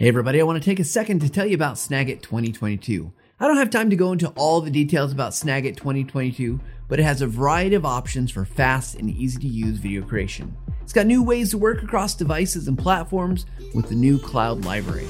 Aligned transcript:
Hey 0.00 0.08
everybody, 0.08 0.40
I 0.40 0.44
want 0.44 0.56
to 0.58 0.64
take 0.64 0.80
a 0.80 0.84
second 0.84 1.20
to 1.20 1.28
tell 1.28 1.44
you 1.44 1.54
about 1.54 1.74
Snagit 1.74 2.22
2022. 2.22 3.12
I 3.38 3.46
don't 3.46 3.58
have 3.58 3.68
time 3.68 3.90
to 3.90 3.96
go 3.96 4.12
into 4.12 4.30
all 4.30 4.62
the 4.62 4.70
details 4.70 5.12
about 5.12 5.32
Snagit 5.32 5.76
2022, 5.76 6.58
but 6.88 6.98
it 6.98 7.02
has 7.02 7.20
a 7.20 7.26
variety 7.26 7.74
of 7.74 7.84
options 7.84 8.30
for 8.30 8.46
fast 8.46 8.94
and 8.94 9.10
easy 9.10 9.38
to 9.40 9.46
use 9.46 9.76
video 9.76 10.00
creation. 10.00 10.56
It's 10.80 10.94
got 10.94 11.04
new 11.04 11.22
ways 11.22 11.50
to 11.50 11.58
work 11.58 11.82
across 11.82 12.14
devices 12.14 12.66
and 12.66 12.78
platforms 12.78 13.44
with 13.74 13.90
the 13.90 13.94
new 13.94 14.18
cloud 14.18 14.64
library. 14.64 15.06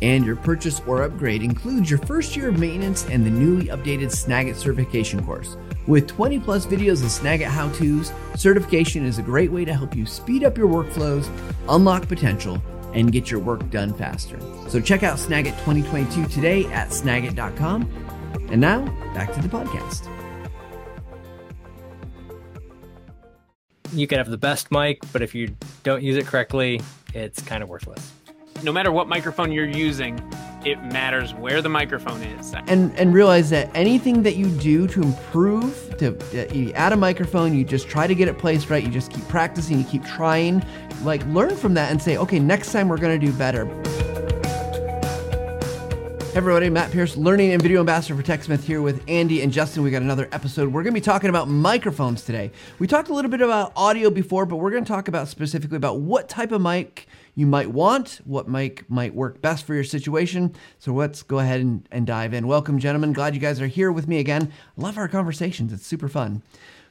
And 0.00 0.24
your 0.24 0.36
purchase 0.36 0.80
or 0.86 1.02
upgrade 1.02 1.42
includes 1.42 1.90
your 1.90 1.98
first 1.98 2.36
year 2.36 2.50
of 2.50 2.58
maintenance 2.60 3.04
and 3.06 3.26
the 3.26 3.30
newly 3.30 3.66
updated 3.66 4.12
Snagit 4.12 4.54
certification 4.54 5.26
course. 5.26 5.56
With 5.88 6.06
20 6.06 6.38
plus 6.38 6.66
videos 6.66 7.02
of 7.02 7.08
Snagit 7.08 7.46
how 7.46 7.68
to's, 7.70 8.12
certification 8.36 9.04
is 9.04 9.18
a 9.18 9.22
great 9.22 9.50
way 9.50 9.64
to 9.64 9.74
help 9.74 9.96
you 9.96 10.06
speed 10.06 10.44
up 10.44 10.56
your 10.56 10.68
workflows, 10.68 11.28
unlock 11.68 12.06
potential, 12.06 12.62
and 12.94 13.12
get 13.12 13.30
your 13.30 13.40
work 13.40 13.68
done 13.70 13.92
faster. 13.94 14.38
So 14.68 14.80
check 14.80 15.02
out 15.02 15.18
Snagit 15.18 15.56
2022 15.64 16.26
today 16.26 16.64
at 16.66 16.88
snagit.com. 16.88 17.90
And 18.50 18.60
now, 18.60 18.84
back 19.14 19.32
to 19.34 19.42
the 19.42 19.48
podcast. 19.48 20.08
You 23.92 24.06
can 24.06 24.18
have 24.18 24.28
the 24.28 24.38
best 24.38 24.70
mic, 24.70 25.00
but 25.12 25.22
if 25.22 25.34
you 25.34 25.56
don't 25.82 26.02
use 26.02 26.16
it 26.16 26.26
correctly, 26.26 26.80
it's 27.14 27.40
kind 27.42 27.62
of 27.62 27.68
worthless. 27.68 28.12
No 28.62 28.72
matter 28.72 28.92
what 28.92 29.08
microphone 29.08 29.52
you're 29.52 29.68
using, 29.68 30.18
it 30.64 30.82
matters 30.82 31.34
where 31.34 31.62
the 31.62 31.68
microphone 31.68 32.22
is. 32.22 32.54
And 32.66 32.92
and 32.98 33.14
realize 33.14 33.50
that 33.50 33.70
anything 33.74 34.22
that 34.24 34.36
you 34.36 34.48
do 34.48 34.86
to 34.88 35.02
improve, 35.02 35.96
to 35.98 36.16
uh, 36.34 36.52
you 36.52 36.72
add 36.72 36.92
a 36.92 36.96
microphone, 36.96 37.54
you 37.54 37.64
just 37.64 37.88
try 37.88 38.06
to 38.06 38.14
get 38.14 38.28
it 38.28 38.38
placed 38.38 38.70
right. 38.70 38.82
You 38.82 38.90
just 38.90 39.12
keep 39.12 39.26
practicing, 39.28 39.78
you 39.78 39.84
keep 39.84 40.04
trying. 40.04 40.64
Like 41.02 41.24
learn 41.26 41.54
from 41.56 41.74
that 41.74 41.90
and 41.90 42.02
say, 42.02 42.16
okay, 42.16 42.38
next 42.38 42.72
time 42.72 42.88
we're 42.88 42.98
gonna 42.98 43.18
do 43.18 43.32
better. 43.32 43.66
Hey 46.28 46.36
everybody, 46.36 46.70
Matt 46.70 46.92
Pierce, 46.92 47.16
Learning 47.16 47.52
and 47.52 47.62
Video 47.62 47.80
Ambassador 47.80 48.14
for 48.14 48.22
TechSmith 48.22 48.62
here 48.62 48.82
with 48.82 49.02
Andy 49.08 49.42
and 49.42 49.50
Justin. 49.50 49.82
We 49.82 49.90
got 49.90 50.02
another 50.02 50.28
episode. 50.30 50.72
We're 50.72 50.82
going 50.84 50.94
to 50.94 51.00
be 51.00 51.04
talking 51.04 51.30
about 51.30 51.48
microphones 51.48 52.22
today. 52.22 52.52
We 52.78 52.86
talked 52.86 53.08
a 53.08 53.14
little 53.14 53.30
bit 53.30 53.40
about 53.40 53.72
audio 53.74 54.08
before, 54.08 54.46
but 54.46 54.56
we're 54.56 54.70
going 54.70 54.84
to 54.84 54.88
talk 54.88 55.08
about 55.08 55.26
specifically 55.26 55.78
about 55.78 55.98
what 55.98 56.28
type 56.28 56.52
of 56.52 56.60
mic 56.60 57.08
you 57.38 57.46
might 57.46 57.70
want, 57.70 58.20
what 58.24 58.48
mic 58.48 58.90
might 58.90 59.14
work 59.14 59.40
best 59.40 59.64
for 59.64 59.72
your 59.72 59.84
situation. 59.84 60.52
So 60.80 60.92
let's 60.92 61.22
go 61.22 61.38
ahead 61.38 61.60
and, 61.60 61.86
and 61.92 62.04
dive 62.04 62.34
in. 62.34 62.48
Welcome, 62.48 62.80
gentlemen. 62.80 63.12
Glad 63.12 63.32
you 63.32 63.40
guys 63.40 63.60
are 63.60 63.68
here 63.68 63.92
with 63.92 64.08
me 64.08 64.18
again. 64.18 64.50
I 64.76 64.80
love 64.82 64.98
our 64.98 65.06
conversations. 65.06 65.72
It's 65.72 65.86
super 65.86 66.08
fun. 66.08 66.42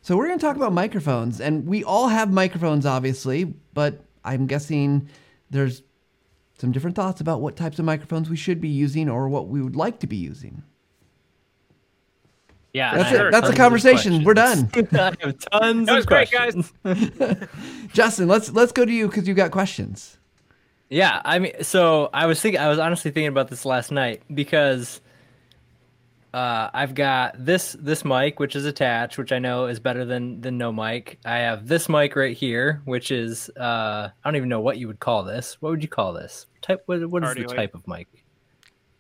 So 0.01 0.15
we're 0.15 0.27
going 0.27 0.39
to 0.39 0.45
talk 0.45 0.55
about 0.55 0.71
microphones, 0.71 1.41
and 1.41 1.67
we 1.67 1.83
all 1.83 2.07
have 2.07 2.31
microphones, 2.31 2.85
obviously, 2.85 3.43
but 3.73 4.05
I'm 4.23 4.47
guessing 4.47 5.09
there's 5.49 5.83
some 6.57 6.71
different 6.71 6.95
thoughts 6.95 7.19
about 7.19 7.41
what 7.41 7.57
types 7.57 7.77
of 7.77 7.83
microphones 7.83 8.29
we 8.29 8.37
should 8.37 8.61
be 8.61 8.69
using 8.69 9.09
or 9.09 9.27
what 9.27 9.49
we 9.49 9.61
would 9.61 9.75
like 9.75 9.99
to 9.99 10.07
be 10.07 10.15
using. 10.15 10.63
Yeah, 12.71 12.95
That's 12.95 13.11
it. 13.11 13.31
That's 13.33 13.49
a 13.49 13.53
conversation. 13.53 14.23
We're 14.23 14.33
done. 14.33 14.69
I 14.93 15.13
have 15.19 15.39
tons 15.51 15.87
That 15.87 15.95
was 15.95 16.05
great, 16.05 16.31
questions. 16.31 16.71
guys. 16.85 17.49
Justin, 17.91 18.29
let's 18.29 18.49
let's 18.53 18.71
go 18.71 18.85
to 18.85 18.93
you 18.93 19.09
because 19.09 19.27
you've 19.27 19.35
got 19.35 19.51
questions. 19.51 20.17
Yeah, 20.89 21.21
I 21.25 21.39
mean, 21.39 21.63
so 21.63 22.09
I 22.13 22.27
was 22.27 22.41
thinking, 22.41 22.61
I 22.61 22.69
was 22.69 22.79
honestly 22.79 23.11
thinking 23.11 23.27
about 23.27 23.49
this 23.49 23.65
last 23.65 23.91
night 23.91 24.21
because 24.33 25.01
uh, 26.33 26.69
I've 26.73 26.93
got 26.93 27.33
this 27.43 27.75
this 27.79 28.05
mic, 28.05 28.39
which 28.39 28.55
is 28.55 28.65
attached, 28.65 29.17
which 29.17 29.31
I 29.31 29.39
know 29.39 29.65
is 29.65 29.79
better 29.79 30.05
than 30.05 30.39
than 30.39 30.57
no 30.57 30.71
mic. 30.71 31.19
I 31.25 31.37
have 31.37 31.67
this 31.67 31.89
mic 31.89 32.15
right 32.15 32.35
here, 32.35 32.81
which 32.85 33.11
is 33.11 33.49
uh, 33.57 34.09
I 34.23 34.29
don't 34.29 34.35
even 34.35 34.49
know 34.49 34.61
what 34.61 34.77
you 34.77 34.87
would 34.87 34.99
call 34.99 35.23
this. 35.23 35.57
What 35.61 35.71
would 35.71 35.81
you 35.81 35.89
call 35.89 36.13
this? 36.13 36.45
Type 36.61 36.83
what, 36.85 37.09
what 37.09 37.23
is 37.23 37.33
the 37.33 37.41
Cardioid. 37.41 37.55
type 37.55 37.75
of 37.75 37.87
mic? 37.87 38.07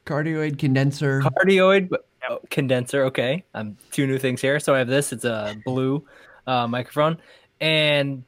Cardioid 0.05 0.57
condenser. 0.57 1.21
Cardioid 1.21 1.89
but- 1.89 2.07
oh, 2.29 2.39
condenser. 2.49 3.03
Okay, 3.05 3.43
I'm 3.53 3.77
two 3.91 4.07
new 4.07 4.17
things 4.17 4.41
here. 4.41 4.59
So 4.59 4.73
I 4.73 4.79
have 4.79 4.87
this. 4.87 5.13
It's 5.13 5.25
a 5.25 5.55
blue 5.63 6.05
uh, 6.47 6.67
microphone, 6.67 7.17
and 7.61 8.23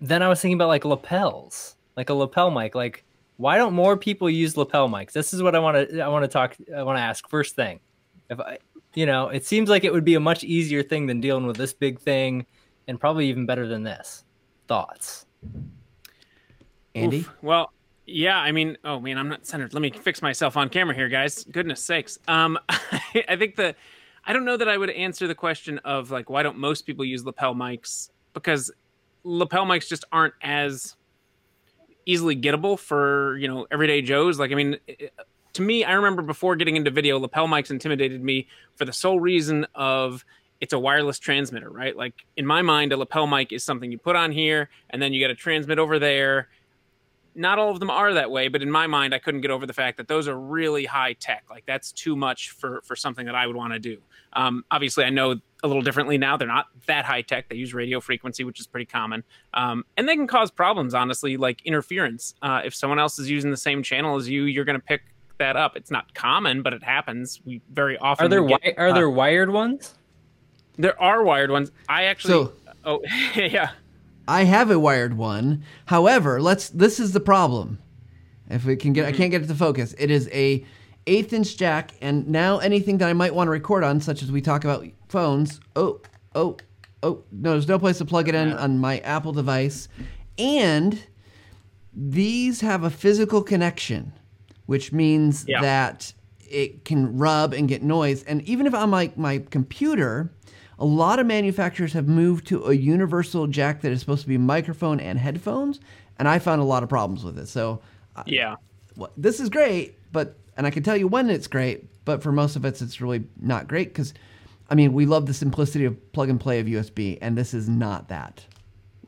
then 0.00 0.22
I 0.22 0.28
was 0.28 0.40
thinking 0.40 0.56
about 0.56 0.68
like 0.68 0.84
lapels, 0.84 1.75
like 1.96 2.10
a 2.10 2.14
lapel 2.14 2.50
mic. 2.50 2.74
Like, 2.74 3.04
why 3.36 3.56
don't 3.56 3.74
more 3.74 3.96
people 3.96 4.30
use 4.30 4.56
lapel 4.56 4.88
mics? 4.88 5.12
This 5.12 5.32
is 5.32 5.42
what 5.42 5.54
I 5.54 5.58
want 5.58 5.90
to. 5.90 6.00
I 6.00 6.08
want 6.08 6.24
to 6.24 6.28
talk. 6.28 6.56
I 6.74 6.82
want 6.82 6.98
to 6.98 7.02
ask 7.02 7.28
first 7.28 7.56
thing. 7.56 7.80
If 8.30 8.40
I, 8.40 8.58
you 8.94 9.06
know, 9.06 9.28
it 9.28 9.44
seems 9.44 9.68
like 9.68 9.84
it 9.84 9.92
would 9.92 10.04
be 10.04 10.14
a 10.14 10.20
much 10.20 10.44
easier 10.44 10.82
thing 10.82 11.06
than 11.06 11.20
dealing 11.20 11.46
with 11.46 11.56
this 11.56 11.72
big 11.72 12.00
thing, 12.00 12.46
and 12.88 12.98
probably 12.98 13.28
even 13.28 13.46
better 13.46 13.66
than 13.66 13.82
this. 13.82 14.24
Thoughts? 14.68 15.26
Andy, 16.94 17.18
Oof. 17.18 17.32
Well, 17.42 17.72
yeah, 18.06 18.38
I 18.38 18.52
mean, 18.52 18.78
oh 18.84 19.00
man, 19.00 19.18
I'm 19.18 19.28
not 19.28 19.46
centered. 19.46 19.74
Let 19.74 19.82
me 19.82 19.90
fix 19.90 20.22
myself 20.22 20.56
on 20.56 20.68
camera 20.68 20.94
here, 20.94 21.08
guys. 21.08 21.44
Goodness 21.44 21.82
sakes. 21.82 22.18
Um, 22.26 22.58
I 22.68 23.36
think 23.36 23.56
the, 23.56 23.74
I 24.24 24.32
don't 24.32 24.44
know 24.44 24.56
that 24.56 24.68
I 24.68 24.78
would 24.78 24.90
answer 24.90 25.26
the 25.26 25.34
question 25.34 25.78
of 25.78 26.10
like 26.10 26.30
why 26.30 26.42
don't 26.42 26.58
most 26.58 26.86
people 26.86 27.04
use 27.04 27.24
lapel 27.24 27.54
mics 27.54 28.10
because 28.32 28.70
lapel 29.24 29.66
mics 29.66 29.88
just 29.88 30.04
aren't 30.10 30.34
as 30.42 30.96
easily 32.06 32.36
gettable 32.36 32.78
for 32.78 33.36
you 33.36 33.48
know 33.48 33.66
everyday 33.70 34.02
Joes. 34.02 34.38
Like, 34.38 34.52
I 34.52 34.54
mean. 34.54 34.78
to 35.52 35.62
me, 35.62 35.84
I 35.84 35.92
remember 35.92 36.20
before 36.20 36.54
getting 36.54 36.76
into 36.76 36.90
video, 36.90 37.18
lapel 37.18 37.48
mics 37.48 37.70
intimidated 37.70 38.22
me 38.22 38.46
for 38.74 38.84
the 38.84 38.92
sole 38.92 39.18
reason 39.18 39.66
of 39.74 40.22
it's 40.60 40.72
a 40.72 40.78
wireless 40.78 41.18
transmitter, 41.18 41.70
right? 41.70 41.96
Like 41.96 42.14
in 42.36 42.46
my 42.46 42.62
mind, 42.62 42.92
a 42.92 42.96
lapel 42.96 43.26
mic 43.26 43.52
is 43.52 43.62
something 43.64 43.90
you 43.90 43.98
put 43.98 44.16
on 44.16 44.32
here 44.32 44.68
and 44.90 45.00
then 45.00 45.12
you 45.12 45.20
got 45.20 45.28
to 45.28 45.34
transmit 45.34 45.78
over 45.78 45.98
there. 45.98 46.48
Not 47.36 47.58
all 47.58 47.70
of 47.70 47.78
them 47.80 47.90
are 47.90 48.14
that 48.14 48.30
way, 48.30 48.48
but 48.48 48.62
in 48.62 48.70
my 48.70 48.86
mind, 48.86 49.14
I 49.14 49.18
couldn't 49.18 49.42
get 49.42 49.50
over 49.50 49.66
the 49.66 49.72
fact 49.74 49.98
that 49.98 50.08
those 50.08 50.26
are 50.26 50.38
really 50.38 50.86
high 50.86 51.12
tech. 51.12 51.44
Like 51.50 51.64
that's 51.66 51.92
too 51.92 52.16
much 52.16 52.50
for 52.50 52.80
for 52.84 52.96
something 52.96 53.26
that 53.26 53.34
I 53.34 53.46
would 53.46 53.56
want 53.56 53.74
to 53.74 53.78
do. 53.78 53.98
Um, 54.32 54.64
obviously, 54.70 55.04
I 55.04 55.10
know 55.10 55.36
a 55.62 55.66
little 55.66 55.82
differently 55.82 56.16
now. 56.18 56.36
They're 56.36 56.48
not 56.48 56.66
that 56.86 57.04
high 57.04 57.22
tech. 57.22 57.48
They 57.48 57.56
use 57.56 57.74
radio 57.74 58.00
frequency, 58.00 58.42
which 58.44 58.58
is 58.60 58.66
pretty 58.66 58.86
common, 58.86 59.22
um, 59.54 59.84
and 59.96 60.08
they 60.08 60.16
can 60.16 60.26
cause 60.26 60.50
problems. 60.50 60.94
Honestly, 60.94 61.36
like 61.36 61.60
interference. 61.66 62.34
Uh, 62.42 62.62
if 62.64 62.74
someone 62.74 62.98
else 62.98 63.18
is 63.18 63.28
using 63.30 63.50
the 63.50 63.56
same 63.56 63.82
channel 63.82 64.16
as 64.16 64.28
you, 64.28 64.44
you're 64.44 64.64
going 64.64 64.78
to 64.80 64.84
pick 64.86 65.02
that 65.38 65.56
up. 65.56 65.76
It's 65.76 65.90
not 65.90 66.14
common, 66.14 66.62
but 66.62 66.72
it 66.72 66.82
happens. 66.82 67.40
We 67.44 67.60
very 67.70 67.98
often 67.98 68.24
Are 68.26 68.28
there 68.30 68.40
get- 68.42 68.62
wi- 68.62 68.74
are 68.78 68.88
uh, 68.88 68.94
there 68.94 69.10
wired 69.10 69.50
ones? 69.50 69.94
there 70.78 71.00
are 71.00 71.22
wired 71.22 71.50
ones. 71.50 71.70
I 71.88 72.04
actually. 72.04 72.32
So- 72.32 72.52
oh 72.84 73.02
yeah. 73.36 73.70
I 74.28 74.44
have 74.44 74.70
a 74.70 74.78
wired 74.78 75.16
one. 75.16 75.62
However, 75.86 76.40
let's. 76.40 76.68
This 76.68 76.98
is 77.00 77.12
the 77.12 77.20
problem. 77.20 77.78
If 78.48 78.64
we 78.64 78.76
can 78.76 78.92
get, 78.92 79.04
I 79.04 79.08
mm-hmm. 79.10 79.18
can't 79.18 79.30
get 79.30 79.42
it 79.42 79.48
to 79.48 79.54
focus. 79.54 79.94
It 79.98 80.10
is 80.10 80.28
a 80.32 80.64
eighth 81.06 81.32
inch 81.32 81.56
jack, 81.56 81.92
and 82.00 82.28
now 82.28 82.58
anything 82.58 82.98
that 82.98 83.08
I 83.08 83.12
might 83.12 83.34
want 83.34 83.48
to 83.48 83.52
record 83.52 83.84
on, 83.84 84.00
such 84.00 84.22
as 84.22 84.30
we 84.30 84.40
talk 84.40 84.64
about 84.64 84.86
phones. 85.08 85.60
Oh, 85.74 86.00
oh, 86.34 86.56
oh! 87.02 87.24
No, 87.32 87.52
there's 87.52 87.68
no 87.68 87.78
place 87.78 87.98
to 87.98 88.04
plug 88.04 88.28
it 88.28 88.34
in 88.34 88.52
on 88.52 88.78
my 88.78 88.98
Apple 89.00 89.32
device, 89.32 89.88
and 90.38 91.00
these 91.96 92.60
have 92.60 92.84
a 92.84 92.90
physical 92.90 93.42
connection, 93.42 94.12
which 94.66 94.92
means 94.92 95.44
Yeah. 95.48 95.62
that 95.62 96.12
it 96.48 96.84
can 96.84 97.16
rub 97.16 97.52
and 97.54 97.68
get 97.68 97.82
noise. 97.82 98.22
And 98.24 98.42
even 98.42 98.66
if 98.66 98.74
on 98.74 98.90
my, 98.90 99.10
my 99.16 99.38
computer, 99.50 100.30
a 100.78 100.84
lot 100.84 101.18
of 101.18 101.26
manufacturers 101.26 101.92
have 101.94 102.06
moved 102.08 102.46
to 102.48 102.66
a 102.66 102.74
universal 102.74 103.46
jack 103.46 103.80
that 103.82 103.92
is 103.92 104.00
supposed 104.00 104.22
to 104.22 104.28
be 104.28 104.38
microphone 104.38 105.00
and 105.00 105.18
headphones, 105.18 105.80
and 106.18 106.28
I 106.28 106.38
found 106.38 106.60
a 106.60 106.64
lot 106.64 106.82
of 106.82 106.88
problems 106.88 107.24
with 107.24 107.38
it. 107.38 107.46
So 107.48 107.80
Yeah. 108.26 108.56
well, 108.96 109.10
this 109.16 109.40
is 109.40 109.48
great, 109.48 109.96
but 110.12 110.36
and 110.56 110.66
I 110.66 110.70
can 110.70 110.82
tell 110.82 110.96
you 110.96 111.06
when 111.06 111.28
it's 111.28 111.46
great, 111.46 111.84
but 112.04 112.22
for 112.22 112.32
most 112.32 112.56
of 112.56 112.64
us, 112.64 112.80
it's 112.80 113.00
really 113.00 113.24
not 113.40 113.68
great 113.68 113.88
because, 113.88 114.14
I 114.70 114.74
mean, 114.74 114.94
we 114.94 115.04
love 115.04 115.26
the 115.26 115.34
simplicity 115.34 115.84
of 115.84 116.12
plug 116.12 116.30
and 116.30 116.40
play 116.40 116.60
of 116.60 116.66
USB, 116.66 117.18
and 117.20 117.36
this 117.36 117.52
is 117.52 117.68
not 117.68 118.08
that. 118.08 118.44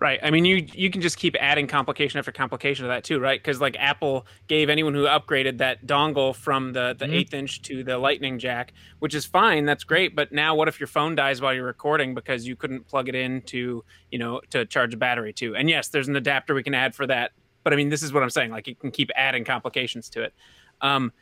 Right. 0.01 0.21
I 0.23 0.31
mean, 0.31 0.45
you 0.45 0.65
you 0.75 0.91
can 0.91 1.01
just 1.01 1.17
keep 1.17 1.35
adding 1.41 1.67
complication 1.67 2.19
after 2.19 2.31
complication 2.31 2.85
to 2.85 2.89
that 2.89 3.03
too, 3.03 3.19
right? 3.19 3.41
Because 3.41 3.61
like 3.61 3.77
Apple 3.81 4.27
gave 4.47 4.71
anyone 4.71 4.95
who 4.95 5.05
upgraded 5.05 5.59
that 5.59 5.87
dongle 5.87 6.37
from 6.37 6.73
the 6.73 6.95
the 6.97 7.13
eighth 7.13 7.35
inch 7.35 7.63
to 7.63 7.83
the 7.83 7.99
Lightning 7.99 8.39
jack, 8.39 8.75
which 9.01 9.13
is 9.13 9.25
fine. 9.25 9.65
That's 9.65 9.83
great. 9.83 10.15
But 10.15 10.31
now, 10.31 10.55
what 10.55 10.69
if 10.69 10.79
your 10.79 10.87
phone 10.87 11.17
dies 11.17 11.41
while 11.41 11.53
you're 11.53 11.67
recording 11.67 12.15
because 12.15 12.47
you 12.47 12.55
couldn't 12.55 12.87
plug 12.87 13.09
it 13.09 13.17
in 13.17 13.43
to 13.43 13.85
you 14.13 14.19
know 14.21 14.41
to 14.51 14.65
charge 14.67 14.95
a 14.95 14.97
battery 14.97 15.33
to? 15.35 15.57
And 15.57 15.69
yes, 15.69 15.89
there's 15.89 16.07
an 16.07 16.15
adapter 16.15 16.55
we 16.55 16.63
can 16.63 16.75
add 16.75 16.95
for 16.95 17.07
that. 17.09 17.33
But 17.65 17.73
I 17.73 17.77
mean, 17.77 17.89
this 17.89 18.05
is 18.05 18.13
what 18.13 18.23
I'm 18.23 18.31
saying. 18.31 18.53
Like 18.53 18.69
you 18.69 18.77
can 18.77 18.93
keep 18.93 19.11
adding 19.17 19.45
complications 19.45 20.09
to 20.11 20.23
it. 20.23 20.35
Um, 20.81 21.13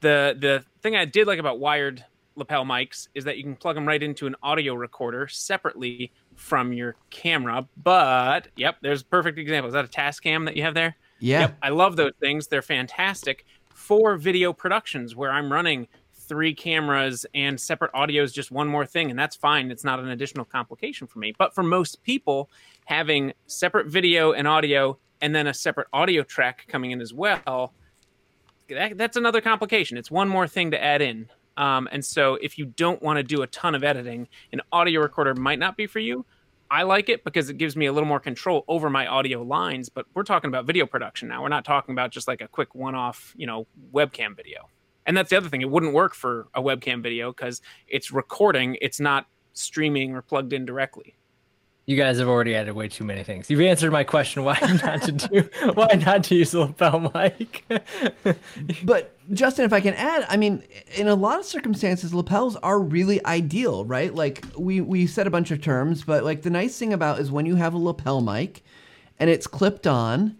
the 0.00 0.36
the 0.36 0.64
thing 0.82 0.96
I 0.96 1.04
did 1.04 1.28
like 1.28 1.38
about 1.38 1.60
wired 1.60 2.04
lapel 2.36 2.64
mics 2.64 3.08
is 3.14 3.24
that 3.24 3.36
you 3.36 3.42
can 3.42 3.56
plug 3.56 3.74
them 3.74 3.86
right 3.86 4.02
into 4.02 4.26
an 4.26 4.36
audio 4.42 4.74
recorder 4.74 5.28
separately 5.28 6.12
from 6.34 6.72
your 6.72 6.96
camera. 7.10 7.66
But 7.82 8.48
yep, 8.56 8.76
there's 8.82 9.02
a 9.02 9.06
perfect 9.06 9.38
example. 9.38 9.68
Is 9.68 9.74
that 9.74 9.84
a 9.84 9.88
Tascam 9.88 10.44
that 10.46 10.56
you 10.56 10.62
have 10.62 10.74
there? 10.74 10.96
Yeah. 11.20 11.40
Yep, 11.40 11.58
I 11.62 11.68
love 11.70 11.96
those 11.96 12.12
things. 12.20 12.46
They're 12.46 12.62
fantastic 12.62 13.46
for 13.68 14.16
video 14.16 14.52
productions 14.52 15.14
where 15.16 15.30
I'm 15.30 15.52
running 15.52 15.88
three 16.14 16.54
cameras 16.54 17.26
and 17.34 17.60
separate 17.60 17.90
audio 17.92 18.22
is 18.22 18.32
just 18.32 18.50
one 18.50 18.66
more 18.66 18.86
thing, 18.86 19.10
and 19.10 19.18
that's 19.18 19.36
fine. 19.36 19.70
It's 19.70 19.84
not 19.84 20.00
an 20.00 20.08
additional 20.08 20.44
complication 20.44 21.06
for 21.06 21.18
me. 21.18 21.34
But 21.36 21.54
for 21.54 21.62
most 21.62 22.02
people, 22.02 22.50
having 22.86 23.32
separate 23.46 23.88
video 23.88 24.32
and 24.32 24.48
audio 24.48 24.98
and 25.20 25.34
then 25.34 25.46
a 25.46 25.54
separate 25.54 25.88
audio 25.92 26.22
track 26.22 26.66
coming 26.68 26.90
in 26.90 27.00
as 27.00 27.12
well 27.12 27.72
that, 28.68 28.96
that's 28.96 29.16
another 29.16 29.40
complication. 29.40 29.96
It's 29.96 30.10
one 30.10 30.28
more 30.28 30.46
thing 30.46 30.70
to 30.70 30.82
add 30.82 31.02
in. 31.02 31.28
Um, 31.56 31.88
and 31.92 32.04
so 32.04 32.34
if 32.34 32.58
you 32.58 32.66
don't 32.66 33.02
want 33.02 33.18
to 33.18 33.22
do 33.22 33.42
a 33.42 33.46
ton 33.46 33.74
of 33.74 33.84
editing, 33.84 34.28
an 34.52 34.60
audio 34.72 35.00
recorder 35.00 35.34
might 35.34 35.58
not 35.58 35.76
be 35.76 35.86
for 35.86 36.00
you. 36.00 36.24
I 36.70 36.82
like 36.82 37.08
it 37.08 37.24
because 37.24 37.50
it 37.50 37.58
gives 37.58 37.76
me 37.76 37.86
a 37.86 37.92
little 37.92 38.08
more 38.08 38.18
control 38.18 38.64
over 38.66 38.90
my 38.90 39.06
audio 39.06 39.42
lines, 39.42 39.88
but 39.88 40.06
we're 40.14 40.24
talking 40.24 40.48
about 40.48 40.64
video 40.64 40.86
production 40.86 41.28
now. 41.28 41.42
We're 41.42 41.48
not 41.48 41.64
talking 41.64 41.92
about 41.92 42.10
just 42.10 42.26
like 42.26 42.40
a 42.40 42.48
quick 42.48 42.74
one-off, 42.74 43.34
you 43.36 43.46
know, 43.46 43.66
webcam 43.92 44.34
video. 44.34 44.68
And 45.06 45.16
that's 45.16 45.30
the 45.30 45.36
other 45.36 45.48
thing. 45.48 45.60
It 45.60 45.70
wouldn't 45.70 45.92
work 45.92 46.14
for 46.14 46.48
a 46.54 46.62
webcam 46.62 47.02
video 47.02 47.30
because 47.30 47.60
it's 47.86 48.10
recording, 48.10 48.78
it's 48.80 48.98
not 48.98 49.26
streaming 49.52 50.14
or 50.14 50.22
plugged 50.22 50.52
in 50.52 50.64
directly. 50.64 51.16
You 51.86 51.96
guys 51.98 52.18
have 52.18 52.28
already 52.28 52.54
added 52.54 52.72
way 52.72 52.88
too 52.88 53.04
many 53.04 53.24
things. 53.24 53.50
You've 53.50 53.60
answered 53.60 53.92
my 53.92 54.04
question 54.04 54.42
why 54.42 54.58
not 54.82 55.02
to 55.02 55.12
do 55.12 55.50
why 55.74 56.00
not 56.06 56.24
to 56.24 56.34
use 56.34 56.54
a 56.54 56.60
lapel 56.60 57.10
mic. 57.12 57.64
but 58.84 59.14
Justin, 59.32 59.66
if 59.66 59.72
I 59.72 59.80
can 59.80 59.92
add, 59.94 60.26
I 60.30 60.38
mean, 60.38 60.62
in 60.96 61.08
a 61.08 61.14
lot 61.14 61.38
of 61.38 61.44
circumstances, 61.44 62.14
lapels 62.14 62.56
are 62.56 62.80
really 62.80 63.24
ideal, 63.26 63.84
right? 63.84 64.14
Like 64.14 64.44
we 64.56 64.80
we 64.80 65.06
said 65.06 65.26
a 65.26 65.30
bunch 65.30 65.50
of 65.50 65.60
terms, 65.60 66.04
but 66.04 66.24
like 66.24 66.40
the 66.40 66.50
nice 66.50 66.78
thing 66.78 66.94
about 66.94 67.18
is 67.18 67.30
when 67.30 67.44
you 67.44 67.56
have 67.56 67.74
a 67.74 67.78
lapel 67.78 68.22
mic 68.22 68.62
and 69.18 69.28
it's 69.28 69.46
clipped 69.46 69.86
on, 69.86 70.38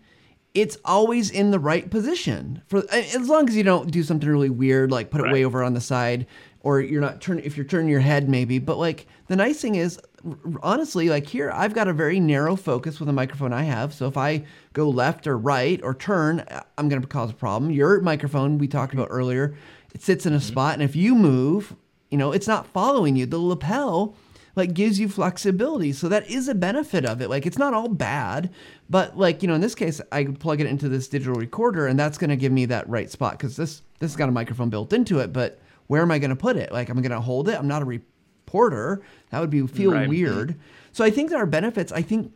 it's 0.55 0.79
always 0.85 1.31
in 1.31 1.51
the 1.51 1.59
right 1.59 1.91
position 1.91 2.63
for 2.69 2.85
as 2.91 3.29
long 3.29 3.49
as 3.49 3.57
you 3.57 3.65
don't 3.65 3.91
do 3.91 4.03
something 4.03 4.29
really 4.29 4.49
weird 4.49 4.91
like 4.91 5.11
put 5.11 5.21
it 5.21 5.25
right. 5.25 5.33
way 5.33 5.45
over 5.45 5.63
on 5.63 5.75
the 5.75 5.81
side 5.81 6.27
or 6.65 6.81
you're 6.81 7.01
not 7.01 7.21
turn 7.21 7.39
if 7.41 7.57
you're 7.57 7.67
turning 7.67 7.91
your 7.91 8.01
head 8.01 8.29
maybe. 8.29 8.59
But 8.59 8.79
like 8.79 9.07
the 9.29 9.37
nice 9.37 9.61
thing 9.61 9.77
is 9.77 10.01
honestly 10.63 11.11
like 11.11 11.27
here 11.27 11.51
i've 11.53 11.75
got 11.75 11.87
a 11.87 11.93
very 11.93 12.19
narrow 12.19 12.57
focus 12.57 12.99
with 12.99 13.07
the 13.07 13.13
microphone 13.13 13.53
i 13.53 13.63
have. 13.63 13.95
So 13.95 14.09
if 14.09 14.17
i 14.17 14.45
go 14.73 14.89
left 14.89 15.27
or 15.27 15.39
right 15.39 15.81
or 15.85 15.95
turn 15.95 16.45
i'm 16.77 16.89
going 16.89 17.01
to 17.01 17.07
cause 17.07 17.31
a 17.31 17.35
problem. 17.35 17.71
Your 17.71 18.01
microphone 18.01 18.59
we 18.59 18.67
talked 18.67 18.95
about 18.95 19.09
earlier 19.11 19.55
it 19.95 20.03
sits 20.03 20.27
in 20.27 20.33
a 20.33 20.37
mm-hmm. 20.37 20.49
spot 20.49 20.75
and 20.75 20.83
if 20.83 20.97
you 20.97 21.15
move 21.15 21.77
you 22.11 22.19
know 22.19 22.33
it's 22.33 22.49
not 22.49 22.67
following 22.67 23.15
you. 23.15 23.27
The 23.27 23.39
lapel 23.39 24.17
like 24.57 24.73
gives 24.73 25.01
you 25.01 25.09
flexibility. 25.09 25.93
So 25.93 26.09
that 26.09 26.31
is 26.31 26.47
a 26.47 26.55
benefit 26.55 27.05
of 27.05 27.21
it. 27.21 27.29
Like 27.29 27.45
it's 27.45 27.59
not 27.59 27.75
all 27.75 27.89
bad 27.89 28.51
but 28.89 29.19
like 29.19 29.43
you 29.43 29.49
know 29.49 29.55
in 29.55 29.61
this 29.61 29.75
case 29.75 30.01
i 30.13 30.25
plug 30.25 30.61
it 30.61 30.67
into 30.67 30.89
this 30.89 31.09
digital 31.09 31.35
recorder 31.35 31.87
and 31.87 31.99
that's 31.99 32.19
going 32.19 32.31
to 32.31 32.37
give 32.37 32.53
me 32.53 32.67
that 32.67 32.89
right 32.89 33.11
spot 33.11 33.33
because 33.33 33.57
this 33.57 33.83
this 33.99 34.13
has 34.13 34.17
got 34.17 34.29
a 34.29 34.33
microphone 34.33 34.69
built 34.71 34.93
into 34.93 35.19
it 35.21 35.33
but 35.33 35.59
where 35.87 36.03
am 36.03 36.11
I 36.11 36.19
going 36.19 36.31
to 36.31 36.37
put 36.37 36.57
it? 36.57 36.73
Like, 36.73 36.89
I'm 36.89 37.01
going 37.01 37.13
to 37.13 37.21
hold 37.21 37.49
it. 37.49 37.59
I'm 37.59 37.69
not 37.69 37.83
a 37.83 37.85
reporter. 37.85 39.03
That 39.31 39.41
would 39.41 39.51
be 39.51 39.67
feel 39.67 39.93
right. 39.93 40.09
weird. 40.09 40.57
So 40.93 41.05
I 41.05 41.11
think 41.11 41.31
there 41.31 41.39
are 41.39 41.47
benefits. 41.47 41.93
I 41.93 42.03
think, 42.03 42.33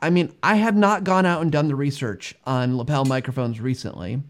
I 0.00 0.10
mean, 0.10 0.34
I 0.42 0.56
have 0.56 0.76
not 0.76 1.04
gone 1.04 1.26
out 1.26 1.42
and 1.42 1.50
done 1.50 1.68
the 1.68 1.74
research 1.74 2.34
on 2.46 2.76
lapel 2.76 3.04
microphones 3.04 3.60
recently, 3.60 4.22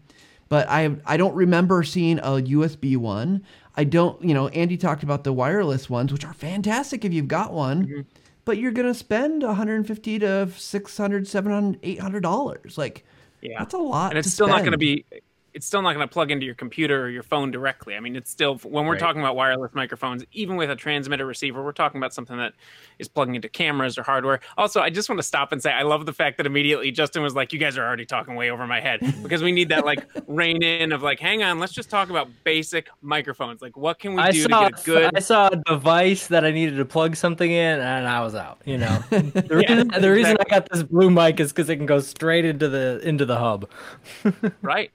but 0.49 0.67
I 0.69 0.95
I 1.05 1.17
don't 1.17 1.35
remember 1.35 1.83
seeing 1.83 2.19
a 2.19 2.41
USB 2.41 2.95
one. 2.97 3.43
I 3.75 3.83
don't, 3.83 4.23
you 4.23 4.33
know, 4.33 4.49
Andy 4.49 4.77
talked 4.77 5.03
about 5.03 5.23
the 5.23 5.33
wireless 5.33 5.89
ones, 5.89 6.13
which 6.13 6.23
are 6.23 6.33
fantastic 6.33 7.03
if 7.03 7.11
you've 7.11 7.27
got 7.27 7.53
one. 7.53 7.87
Mm-hmm. 7.87 8.01
But 8.45 8.57
you're 8.57 8.71
going 8.71 8.87
to 8.87 8.93
spend 8.93 9.41
150 9.41 10.19
to 10.19 10.49
600, 10.55 11.27
700, 11.27 11.79
800 11.81 12.19
dollars. 12.21 12.77
Like, 12.77 13.05
yeah, 13.41 13.57
that's 13.59 13.73
a 13.73 13.77
lot. 13.77 14.11
And 14.11 14.19
it's 14.19 14.31
still 14.31 14.47
spend. 14.47 14.57
not 14.57 14.63
going 14.63 14.73
to 14.73 14.77
be 14.77 15.05
it's 15.53 15.67
still 15.67 15.81
not 15.81 15.93
going 15.93 16.07
to 16.07 16.11
plug 16.11 16.31
into 16.31 16.45
your 16.45 16.55
computer 16.55 17.03
or 17.03 17.09
your 17.09 17.21
phone 17.21 17.51
directly. 17.51 17.95
I 17.95 17.99
mean, 17.99 18.15
it's 18.15 18.31
still 18.31 18.57
when 18.59 18.85
we're 18.85 18.93
right. 18.93 18.99
talking 18.99 19.21
about 19.21 19.35
wireless 19.35 19.71
microphones, 19.73 20.25
even 20.31 20.55
with 20.55 20.71
a 20.71 20.75
transmitter 20.75 21.25
receiver, 21.25 21.63
we're 21.63 21.71
talking 21.71 21.99
about 21.99 22.13
something 22.13 22.37
that 22.37 22.53
is 22.97 23.07
plugging 23.07 23.35
into 23.35 23.47
cameras 23.49 23.97
or 23.97 24.03
hardware. 24.03 24.39
Also, 24.57 24.81
I 24.81 24.89
just 24.89 25.09
want 25.09 25.19
to 25.19 25.23
stop 25.23 25.51
and 25.51 25.61
say 25.61 25.71
I 25.71 25.83
love 25.83 26.05
the 26.05 26.13
fact 26.13 26.37
that 26.37 26.47
immediately 26.47 26.91
Justin 26.91 27.21
was 27.21 27.35
like, 27.35 27.53
"You 27.53 27.59
guys 27.59 27.77
are 27.77 27.85
already 27.85 28.05
talking 28.05 28.35
way 28.35 28.49
over 28.49 28.65
my 28.65 28.81
head," 28.81 28.99
because 29.23 29.43
we 29.43 29.51
need 29.51 29.69
that 29.69 29.85
like 29.85 30.03
rein 30.27 30.63
in 30.63 30.91
of 30.91 31.03
like, 31.03 31.19
"Hang 31.19 31.43
on, 31.43 31.59
let's 31.59 31.73
just 31.73 31.89
talk 31.89 32.09
about 32.09 32.29
basic 32.43 32.89
microphones. 33.01 33.61
Like, 33.61 33.77
what 33.77 33.99
can 33.99 34.15
we 34.15 34.21
I 34.21 34.31
do 34.31 34.41
saw, 34.41 34.69
to 34.69 34.75
get 34.75 34.83
good?" 34.83 35.15
I 35.15 35.19
saw 35.19 35.49
a 35.49 35.55
device 35.67 36.27
that 36.27 36.43
I 36.43 36.51
needed 36.51 36.77
to 36.77 36.85
plug 36.85 37.15
something 37.15 37.51
in, 37.51 37.79
and 37.79 38.07
I 38.07 38.21
was 38.21 38.33
out. 38.33 38.59
You 38.65 38.79
know, 38.79 39.03
the, 39.11 39.63
yeah, 39.67 39.73
reason, 39.73 40.01
the 40.01 40.11
reason 40.11 40.37
I 40.39 40.49
got 40.49 40.67
this 40.71 40.81
blue 40.81 41.11
mic 41.11 41.39
is 41.39 41.51
because 41.51 41.69
it 41.69 41.75
can 41.75 41.85
go 41.85 41.99
straight 41.99 42.45
into 42.45 42.67
the 42.69 42.99
into 43.03 43.25
the 43.25 43.37
hub. 43.37 43.69
right. 44.63 44.91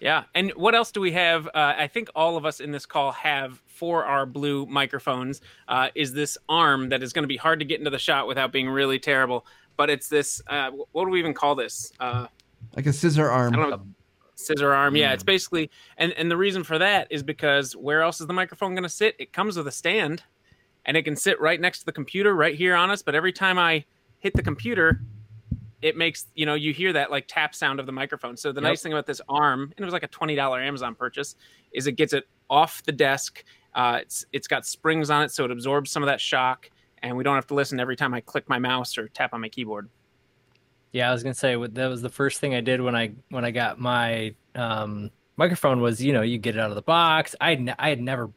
Yeah. 0.00 0.24
And 0.34 0.50
what 0.52 0.74
else 0.74 0.90
do 0.92 1.00
we 1.00 1.12
have? 1.12 1.46
Uh, 1.48 1.74
I 1.76 1.86
think 1.86 2.08
all 2.14 2.36
of 2.36 2.44
us 2.44 2.60
in 2.60 2.70
this 2.70 2.84
call 2.84 3.12
have 3.12 3.62
for 3.66 4.04
our 4.04 4.26
blue 4.26 4.66
microphones 4.66 5.40
uh, 5.68 5.88
is 5.94 6.12
this 6.12 6.36
arm 6.48 6.90
that 6.90 7.02
is 7.02 7.12
going 7.12 7.22
to 7.22 7.28
be 7.28 7.36
hard 7.36 7.58
to 7.60 7.64
get 7.64 7.78
into 7.78 7.90
the 7.90 7.98
shot 7.98 8.26
without 8.26 8.52
being 8.52 8.68
really 8.68 8.98
terrible. 8.98 9.46
But 9.76 9.90
it's 9.90 10.08
this, 10.08 10.40
uh, 10.48 10.70
what 10.92 11.04
do 11.04 11.10
we 11.10 11.18
even 11.18 11.34
call 11.34 11.54
this? 11.54 11.92
Uh, 12.00 12.26
like 12.74 12.86
a 12.86 12.92
scissor 12.92 13.28
arm. 13.30 13.54
I 13.54 13.56
don't 13.56 13.70
know. 13.70 13.82
Scissor 14.34 14.72
arm. 14.72 14.96
Yeah. 14.96 15.12
It's 15.12 15.22
hmm. 15.22 15.26
basically, 15.26 15.70
and, 15.96 16.12
and 16.12 16.30
the 16.30 16.36
reason 16.36 16.62
for 16.62 16.78
that 16.78 17.06
is 17.10 17.22
because 17.22 17.74
where 17.74 18.02
else 18.02 18.20
is 18.20 18.26
the 18.26 18.34
microphone 18.34 18.74
going 18.74 18.82
to 18.82 18.88
sit? 18.88 19.16
It 19.18 19.32
comes 19.32 19.56
with 19.56 19.66
a 19.66 19.72
stand 19.72 20.22
and 20.84 20.96
it 20.96 21.02
can 21.02 21.16
sit 21.16 21.40
right 21.40 21.60
next 21.60 21.80
to 21.80 21.86
the 21.86 21.92
computer 21.92 22.34
right 22.34 22.54
here 22.54 22.74
on 22.74 22.90
us. 22.90 23.02
But 23.02 23.14
every 23.14 23.32
time 23.32 23.58
I 23.58 23.84
hit 24.18 24.34
the 24.34 24.42
computer, 24.42 25.00
it 25.86 25.96
makes 25.96 26.26
you 26.34 26.46
know 26.46 26.54
you 26.54 26.72
hear 26.72 26.92
that 26.92 27.12
like 27.12 27.26
tap 27.28 27.54
sound 27.54 27.78
of 27.78 27.86
the 27.86 27.92
microphone. 27.92 28.36
So 28.36 28.50
the 28.50 28.60
yep. 28.60 28.70
nice 28.70 28.82
thing 28.82 28.92
about 28.92 29.06
this 29.06 29.20
arm, 29.28 29.62
and 29.62 29.74
it 29.78 29.84
was 29.84 29.92
like 29.92 30.02
a 30.02 30.08
twenty 30.08 30.34
dollar 30.34 30.60
Amazon 30.60 30.96
purchase, 30.96 31.36
is 31.72 31.86
it 31.86 31.92
gets 31.92 32.12
it 32.12 32.24
off 32.50 32.82
the 32.82 32.92
desk. 32.92 33.44
Uh, 33.72 33.98
it's 34.02 34.26
it's 34.32 34.48
got 34.48 34.66
springs 34.66 35.10
on 35.10 35.22
it, 35.22 35.30
so 35.30 35.44
it 35.44 35.52
absorbs 35.52 35.92
some 35.92 36.02
of 36.02 36.08
that 36.08 36.20
shock, 36.20 36.68
and 37.02 37.16
we 37.16 37.22
don't 37.22 37.36
have 37.36 37.46
to 37.46 37.54
listen 37.54 37.78
every 37.78 37.94
time 37.94 38.12
I 38.14 38.20
click 38.20 38.48
my 38.48 38.58
mouse 38.58 38.98
or 38.98 39.08
tap 39.08 39.32
on 39.32 39.40
my 39.40 39.48
keyboard. 39.48 39.88
Yeah, 40.90 41.08
I 41.08 41.12
was 41.12 41.22
gonna 41.22 41.34
say 41.34 41.54
that 41.54 41.86
was 41.86 42.02
the 42.02 42.08
first 42.08 42.40
thing 42.40 42.56
I 42.56 42.60
did 42.60 42.80
when 42.80 42.96
I 42.96 43.12
when 43.28 43.44
I 43.44 43.52
got 43.52 43.78
my 43.78 44.34
um, 44.56 45.10
microphone. 45.36 45.80
Was 45.80 46.02
you 46.02 46.12
know 46.12 46.22
you 46.22 46.38
get 46.38 46.56
it 46.56 46.58
out 46.58 46.70
of 46.70 46.76
the 46.76 46.82
box. 46.82 47.36
I 47.40 47.50
had, 47.50 47.74
I 47.78 47.90
had 47.90 48.00
never 48.00 48.30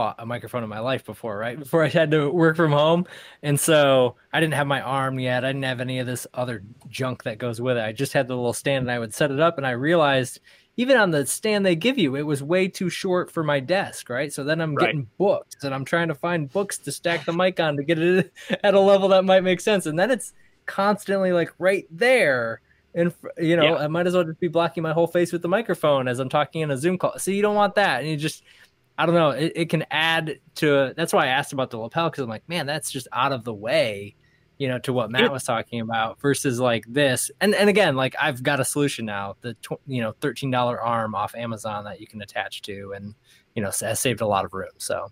bought 0.00 0.16
a 0.18 0.24
microphone 0.24 0.62
in 0.62 0.68
my 0.70 0.78
life 0.78 1.04
before, 1.04 1.36
right? 1.36 1.58
Before 1.58 1.84
I 1.84 1.88
had 1.88 2.10
to 2.12 2.30
work 2.30 2.56
from 2.56 2.72
home. 2.72 3.04
And 3.42 3.60
so 3.60 4.16
I 4.32 4.40
didn't 4.40 4.54
have 4.54 4.66
my 4.66 4.80
arm 4.80 5.18
yet. 5.18 5.44
I 5.44 5.48
didn't 5.48 5.64
have 5.64 5.78
any 5.78 5.98
of 5.98 6.06
this 6.06 6.26
other 6.32 6.62
junk 6.88 7.24
that 7.24 7.36
goes 7.36 7.60
with 7.60 7.76
it. 7.76 7.84
I 7.84 7.92
just 7.92 8.14
had 8.14 8.26
the 8.26 8.34
little 8.34 8.54
stand 8.54 8.84
and 8.84 8.90
I 8.90 8.98
would 8.98 9.12
set 9.12 9.30
it 9.30 9.40
up 9.40 9.58
and 9.58 9.66
I 9.66 9.72
realized 9.72 10.40
even 10.78 10.96
on 10.96 11.10
the 11.10 11.26
stand 11.26 11.66
they 11.66 11.76
give 11.76 11.98
you, 11.98 12.16
it 12.16 12.22
was 12.22 12.42
way 12.42 12.66
too 12.66 12.88
short 12.88 13.30
for 13.30 13.44
my 13.44 13.60
desk, 13.60 14.08
right? 14.08 14.32
So 14.32 14.42
then 14.42 14.62
I'm 14.62 14.74
right. 14.74 14.86
getting 14.86 15.06
books 15.18 15.64
and 15.64 15.74
I'm 15.74 15.84
trying 15.84 16.08
to 16.08 16.14
find 16.14 16.50
books 16.50 16.78
to 16.78 16.92
stack 16.92 17.26
the 17.26 17.34
mic 17.34 17.60
on 17.60 17.76
to 17.76 17.84
get 17.84 17.98
it 17.98 18.32
at 18.64 18.72
a 18.72 18.80
level 18.80 19.10
that 19.10 19.26
might 19.26 19.44
make 19.44 19.60
sense. 19.60 19.84
And 19.84 19.98
then 19.98 20.10
it's 20.10 20.32
constantly 20.64 21.32
like 21.32 21.52
right 21.58 21.86
there. 21.90 22.62
And 22.94 23.12
you 23.36 23.54
know, 23.54 23.74
yeah. 23.74 23.84
I 23.84 23.86
might 23.88 24.06
as 24.06 24.14
well 24.14 24.24
just 24.24 24.40
be 24.40 24.48
blocking 24.48 24.82
my 24.82 24.94
whole 24.94 25.06
face 25.06 25.30
with 25.30 25.42
the 25.42 25.48
microphone 25.48 26.08
as 26.08 26.20
I'm 26.20 26.30
talking 26.30 26.62
in 26.62 26.70
a 26.70 26.78
Zoom 26.78 26.96
call. 26.96 27.18
So 27.18 27.30
you 27.30 27.42
don't 27.42 27.54
want 27.54 27.74
that, 27.76 28.00
and 28.00 28.08
you 28.08 28.16
just 28.16 28.42
I 29.00 29.06
don't 29.06 29.14
know. 29.14 29.30
It, 29.30 29.52
it 29.56 29.70
can 29.70 29.86
add 29.90 30.40
to. 30.56 30.92
That's 30.94 31.14
why 31.14 31.24
I 31.24 31.28
asked 31.28 31.54
about 31.54 31.70
the 31.70 31.78
lapel 31.78 32.10
because 32.10 32.22
I'm 32.22 32.28
like, 32.28 32.46
man, 32.50 32.66
that's 32.66 32.90
just 32.90 33.08
out 33.12 33.32
of 33.32 33.44
the 33.44 33.54
way, 33.54 34.14
you 34.58 34.68
know, 34.68 34.78
to 34.80 34.92
what 34.92 35.10
Matt 35.10 35.32
was 35.32 35.42
talking 35.42 35.80
about 35.80 36.20
versus 36.20 36.60
like 36.60 36.84
this. 36.86 37.30
And 37.40 37.54
and 37.54 37.70
again, 37.70 37.96
like 37.96 38.14
I've 38.20 38.42
got 38.42 38.60
a 38.60 38.64
solution 38.64 39.06
now. 39.06 39.36
The 39.40 39.54
tw- 39.54 39.80
you 39.86 40.02
know 40.02 40.12
thirteen 40.20 40.50
dollar 40.50 40.78
arm 40.78 41.14
off 41.14 41.34
Amazon 41.34 41.84
that 41.84 41.98
you 41.98 42.06
can 42.06 42.20
attach 42.20 42.60
to, 42.62 42.92
and 42.94 43.14
you 43.54 43.62
know 43.62 43.70
has 43.80 44.00
saved 44.00 44.20
a 44.20 44.26
lot 44.26 44.44
of 44.44 44.52
room. 44.52 44.72
So. 44.76 45.10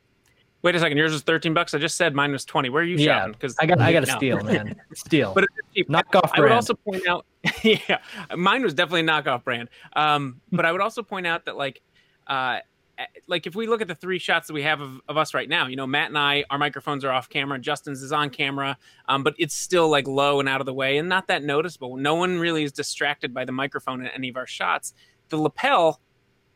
Wait 0.60 0.74
a 0.74 0.80
second. 0.80 0.98
Yours 0.98 1.12
was 1.12 1.22
thirteen 1.22 1.54
bucks. 1.54 1.72
I 1.72 1.78
just 1.78 1.96
said 1.96 2.14
mine 2.14 2.32
was 2.32 2.44
twenty. 2.44 2.68
Where 2.68 2.82
are 2.82 2.84
you 2.84 2.96
yeah, 2.96 3.20
shopping? 3.20 3.32
Because 3.32 3.56
I 3.60 3.66
got 3.66 3.80
I 3.80 3.92
got 3.92 4.02
a 4.02 4.06
steal, 4.16 4.42
man. 4.42 4.74
Steal. 4.92 5.32
but 5.34 5.44
it's 5.44 5.54
cheap. 5.72 5.88
Knockoff 5.88 6.32
I 6.34 6.40
would 6.40 6.50
also 6.50 6.74
point 6.74 7.06
out, 7.06 7.24
yeah, 7.62 8.00
mine 8.36 8.64
was 8.64 8.74
definitely 8.74 9.02
a 9.02 9.04
knockoff 9.04 9.44
brand. 9.44 9.68
Um, 9.94 10.40
but 10.50 10.66
I 10.66 10.72
would 10.72 10.80
also 10.80 11.04
point 11.04 11.28
out 11.28 11.44
that 11.44 11.56
like, 11.56 11.80
uh, 12.26 12.58
like 13.26 13.46
if 13.46 13.54
we 13.54 13.66
look 13.66 13.80
at 13.80 13.88
the 13.88 13.94
three 13.94 14.18
shots 14.18 14.46
that 14.48 14.52
we 14.52 14.62
have 14.62 14.80
of, 14.80 15.00
of, 15.08 15.16
us 15.16 15.34
right 15.34 15.48
now, 15.48 15.66
you 15.66 15.76
know, 15.76 15.86
Matt 15.86 16.08
and 16.08 16.18
I, 16.18 16.44
our 16.50 16.58
microphones 16.58 17.04
are 17.04 17.12
off 17.12 17.28
camera. 17.28 17.58
Justin's 17.58 18.02
is 18.02 18.12
on 18.12 18.30
camera, 18.30 18.76
um, 19.08 19.22
but 19.22 19.34
it's 19.38 19.54
still 19.54 19.88
like 19.88 20.08
low 20.08 20.40
and 20.40 20.48
out 20.48 20.60
of 20.60 20.66
the 20.66 20.74
way 20.74 20.98
and 20.98 21.08
not 21.08 21.28
that 21.28 21.44
noticeable. 21.44 21.96
No 21.96 22.14
one 22.14 22.38
really 22.38 22.64
is 22.64 22.72
distracted 22.72 23.32
by 23.32 23.44
the 23.44 23.52
microphone 23.52 24.00
in 24.00 24.08
any 24.08 24.28
of 24.28 24.36
our 24.36 24.46
shots. 24.46 24.94
The 25.28 25.36
lapel 25.36 26.00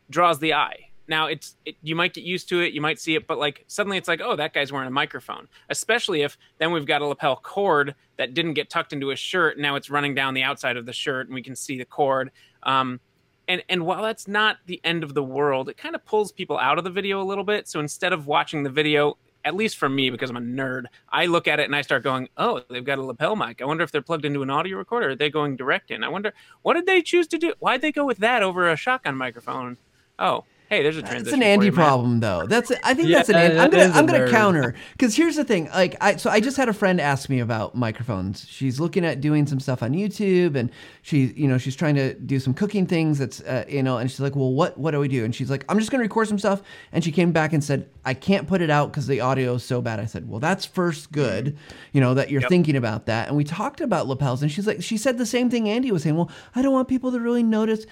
draws 0.09 0.39
the 0.39 0.53
eye. 0.53 0.89
Now 1.07 1.27
it's 1.27 1.57
it, 1.65 1.75
you 1.81 1.95
might 1.95 2.13
get 2.13 2.23
used 2.23 2.47
to 2.49 2.61
it, 2.61 2.73
you 2.73 2.81
might 2.81 2.99
see 2.99 3.15
it, 3.15 3.27
but 3.27 3.37
like 3.37 3.65
suddenly 3.67 3.97
it's 3.97 4.07
like, 4.07 4.21
oh, 4.21 4.35
that 4.35 4.53
guy's 4.53 4.71
wearing 4.71 4.87
a 4.87 4.91
microphone. 4.91 5.47
Especially 5.69 6.21
if 6.21 6.37
then 6.59 6.71
we've 6.71 6.85
got 6.85 7.01
a 7.01 7.05
lapel 7.05 7.35
cord 7.35 7.95
that 8.17 8.33
didn't 8.33 8.53
get 8.53 8.69
tucked 8.69 8.93
into 8.93 9.11
a 9.11 9.15
shirt. 9.15 9.57
Now 9.57 9.75
it's 9.75 9.89
running 9.89 10.15
down 10.15 10.33
the 10.33 10.43
outside 10.43 10.77
of 10.77 10.85
the 10.85 10.93
shirt, 10.93 11.27
and 11.27 11.35
we 11.35 11.43
can 11.43 11.55
see 11.55 11.77
the 11.77 11.85
cord. 11.85 12.31
Um, 12.63 13.01
and 13.47 13.63
and 13.69 13.85
while 13.85 14.03
that's 14.03 14.27
not 14.27 14.57
the 14.65 14.79
end 14.83 15.03
of 15.03 15.13
the 15.13 15.23
world, 15.23 15.69
it 15.69 15.77
kind 15.77 15.95
of 15.95 16.05
pulls 16.05 16.31
people 16.31 16.57
out 16.57 16.77
of 16.77 16.83
the 16.83 16.89
video 16.89 17.21
a 17.21 17.25
little 17.25 17.43
bit. 17.43 17.67
So 17.67 17.79
instead 17.79 18.13
of 18.13 18.27
watching 18.27 18.63
the 18.63 18.69
video, 18.69 19.17
at 19.45 19.55
least 19.55 19.77
for 19.77 19.89
me, 19.89 20.09
because 20.09 20.29
I'm 20.29 20.37
a 20.37 20.41
nerd, 20.41 20.85
I 21.09 21.25
look 21.25 21.47
at 21.47 21.59
it 21.59 21.65
and 21.65 21.75
I 21.75 21.81
start 21.81 22.03
going, 22.03 22.29
"Oh, 22.37 22.61
they've 22.69 22.85
got 22.85 22.99
a 22.99 23.03
lapel 23.03 23.35
mic. 23.35 23.61
I 23.61 23.65
wonder 23.65 23.83
if 23.83 23.91
they're 23.91 24.01
plugged 24.01 24.25
into 24.25 24.41
an 24.41 24.49
audio 24.49 24.77
recorder. 24.77 25.09
Are 25.09 25.15
they 25.15 25.29
going 25.29 25.55
direct 25.55 25.91
in? 25.91 26.03
I 26.03 26.09
wonder 26.09 26.33
what 26.61 26.75
did 26.75 26.85
they 26.85 27.01
choose 27.01 27.27
to 27.27 27.37
do? 27.37 27.53
Why'd 27.59 27.81
they 27.81 27.91
go 27.91 28.05
with 28.05 28.19
that 28.19 28.43
over 28.43 28.69
a 28.69 28.75
shotgun 28.75 29.15
microphone? 29.15 29.77
Oh, 30.19 30.45
hey, 30.73 30.83
there's 30.83 30.97
a 30.97 31.01
transition. 31.01 31.27
It's 31.27 31.33
an 31.33 31.43
Andy 31.43 31.67
for 31.69 31.71
you, 31.71 31.71
problem, 31.73 32.19
though. 32.19 32.45
That's 32.47 32.71
I 32.83 32.93
think 32.93 33.09
Yeah, 33.09 33.17
that's 33.17 33.29
an. 33.29 33.35
Andy, 33.35 33.59
I'm 33.59 33.69
gonna 33.69 33.83
is 33.83 33.91
a 33.91 33.93
I'm 33.99 34.05
gonna 34.05 34.29
counter 34.29 34.75
because 34.93 35.15
here's 35.15 35.35
the 35.35 35.43
thing. 35.43 35.69
Like 35.73 35.95
I 36.01 36.15
so 36.15 36.29
I 36.29 36.39
just 36.39 36.57
had 36.57 36.69
a 36.69 36.73
friend 36.73 36.99
ask 36.99 37.29
me 37.29 37.39
about 37.39 37.75
microphones. 37.75 38.45
She's 38.49 38.79
looking 38.79 39.05
at 39.05 39.21
doing 39.21 39.45
some 39.45 39.59
stuff 39.59 39.83
on 39.83 39.93
YouTube, 39.93 40.55
and 40.55 40.71
she 41.01 41.33
you 41.35 41.47
know 41.47 41.57
she's 41.57 41.75
trying 41.75 41.95
to 41.95 42.13
do 42.15 42.39
some 42.39 42.53
cooking 42.53 42.85
things. 42.85 43.19
That's 43.19 43.41
uh, 43.41 43.65
you 43.67 43.83
know, 43.83 43.97
and 43.97 44.09
she's 44.09 44.19
like, 44.19 44.35
well, 44.35 44.51
what 44.51 44.77
what 44.77 44.91
do 44.91 44.99
we 44.99 45.07
do? 45.07 45.23
And 45.23 45.33
she's 45.35 45.49
like, 45.49 45.65
I'm 45.69 45.79
just 45.79 45.91
gonna 45.91 46.03
record 46.03 46.27
some 46.27 46.39
stuff. 46.39 46.61
And 46.91 47.03
she 47.03 47.11
came 47.11 47.31
back 47.31 47.53
and 47.53 47.63
said, 47.63 47.89
I 48.05 48.13
can't 48.13 48.47
put 48.47 48.61
it 48.61 48.69
out 48.69 48.91
because 48.91 49.07
the 49.07 49.21
audio 49.21 49.55
is 49.55 49.63
so 49.63 49.81
bad. 49.81 49.99
I 49.99 50.05
said, 50.05 50.27
well, 50.29 50.39
that's 50.39 50.65
first 50.65 51.11
good, 51.11 51.57
you 51.91 52.01
know, 52.01 52.13
that 52.13 52.29
you're 52.29 52.41
Yep. 52.41 52.49
thinking 52.49 52.75
about 52.75 53.05
that. 53.05 53.27
And 53.29 53.37
we 53.37 53.43
talked 53.43 53.79
about 53.79 54.07
lapels, 54.07 54.41
and 54.41 54.51
she's 54.51 54.67
like, 54.67 54.81
she 54.83 54.97
said 54.97 55.17
the 55.17 55.25
same 55.25 55.49
thing 55.49 55.69
Andy 55.69 55.91
was 55.91 56.03
saying. 56.03 56.15
Well, 56.15 56.29
I 56.55 56.61
don't 56.61 56.73
want 56.73 56.87
people 56.87 57.11
to 57.11 57.19
really 57.19 57.43
notice. 57.43 57.85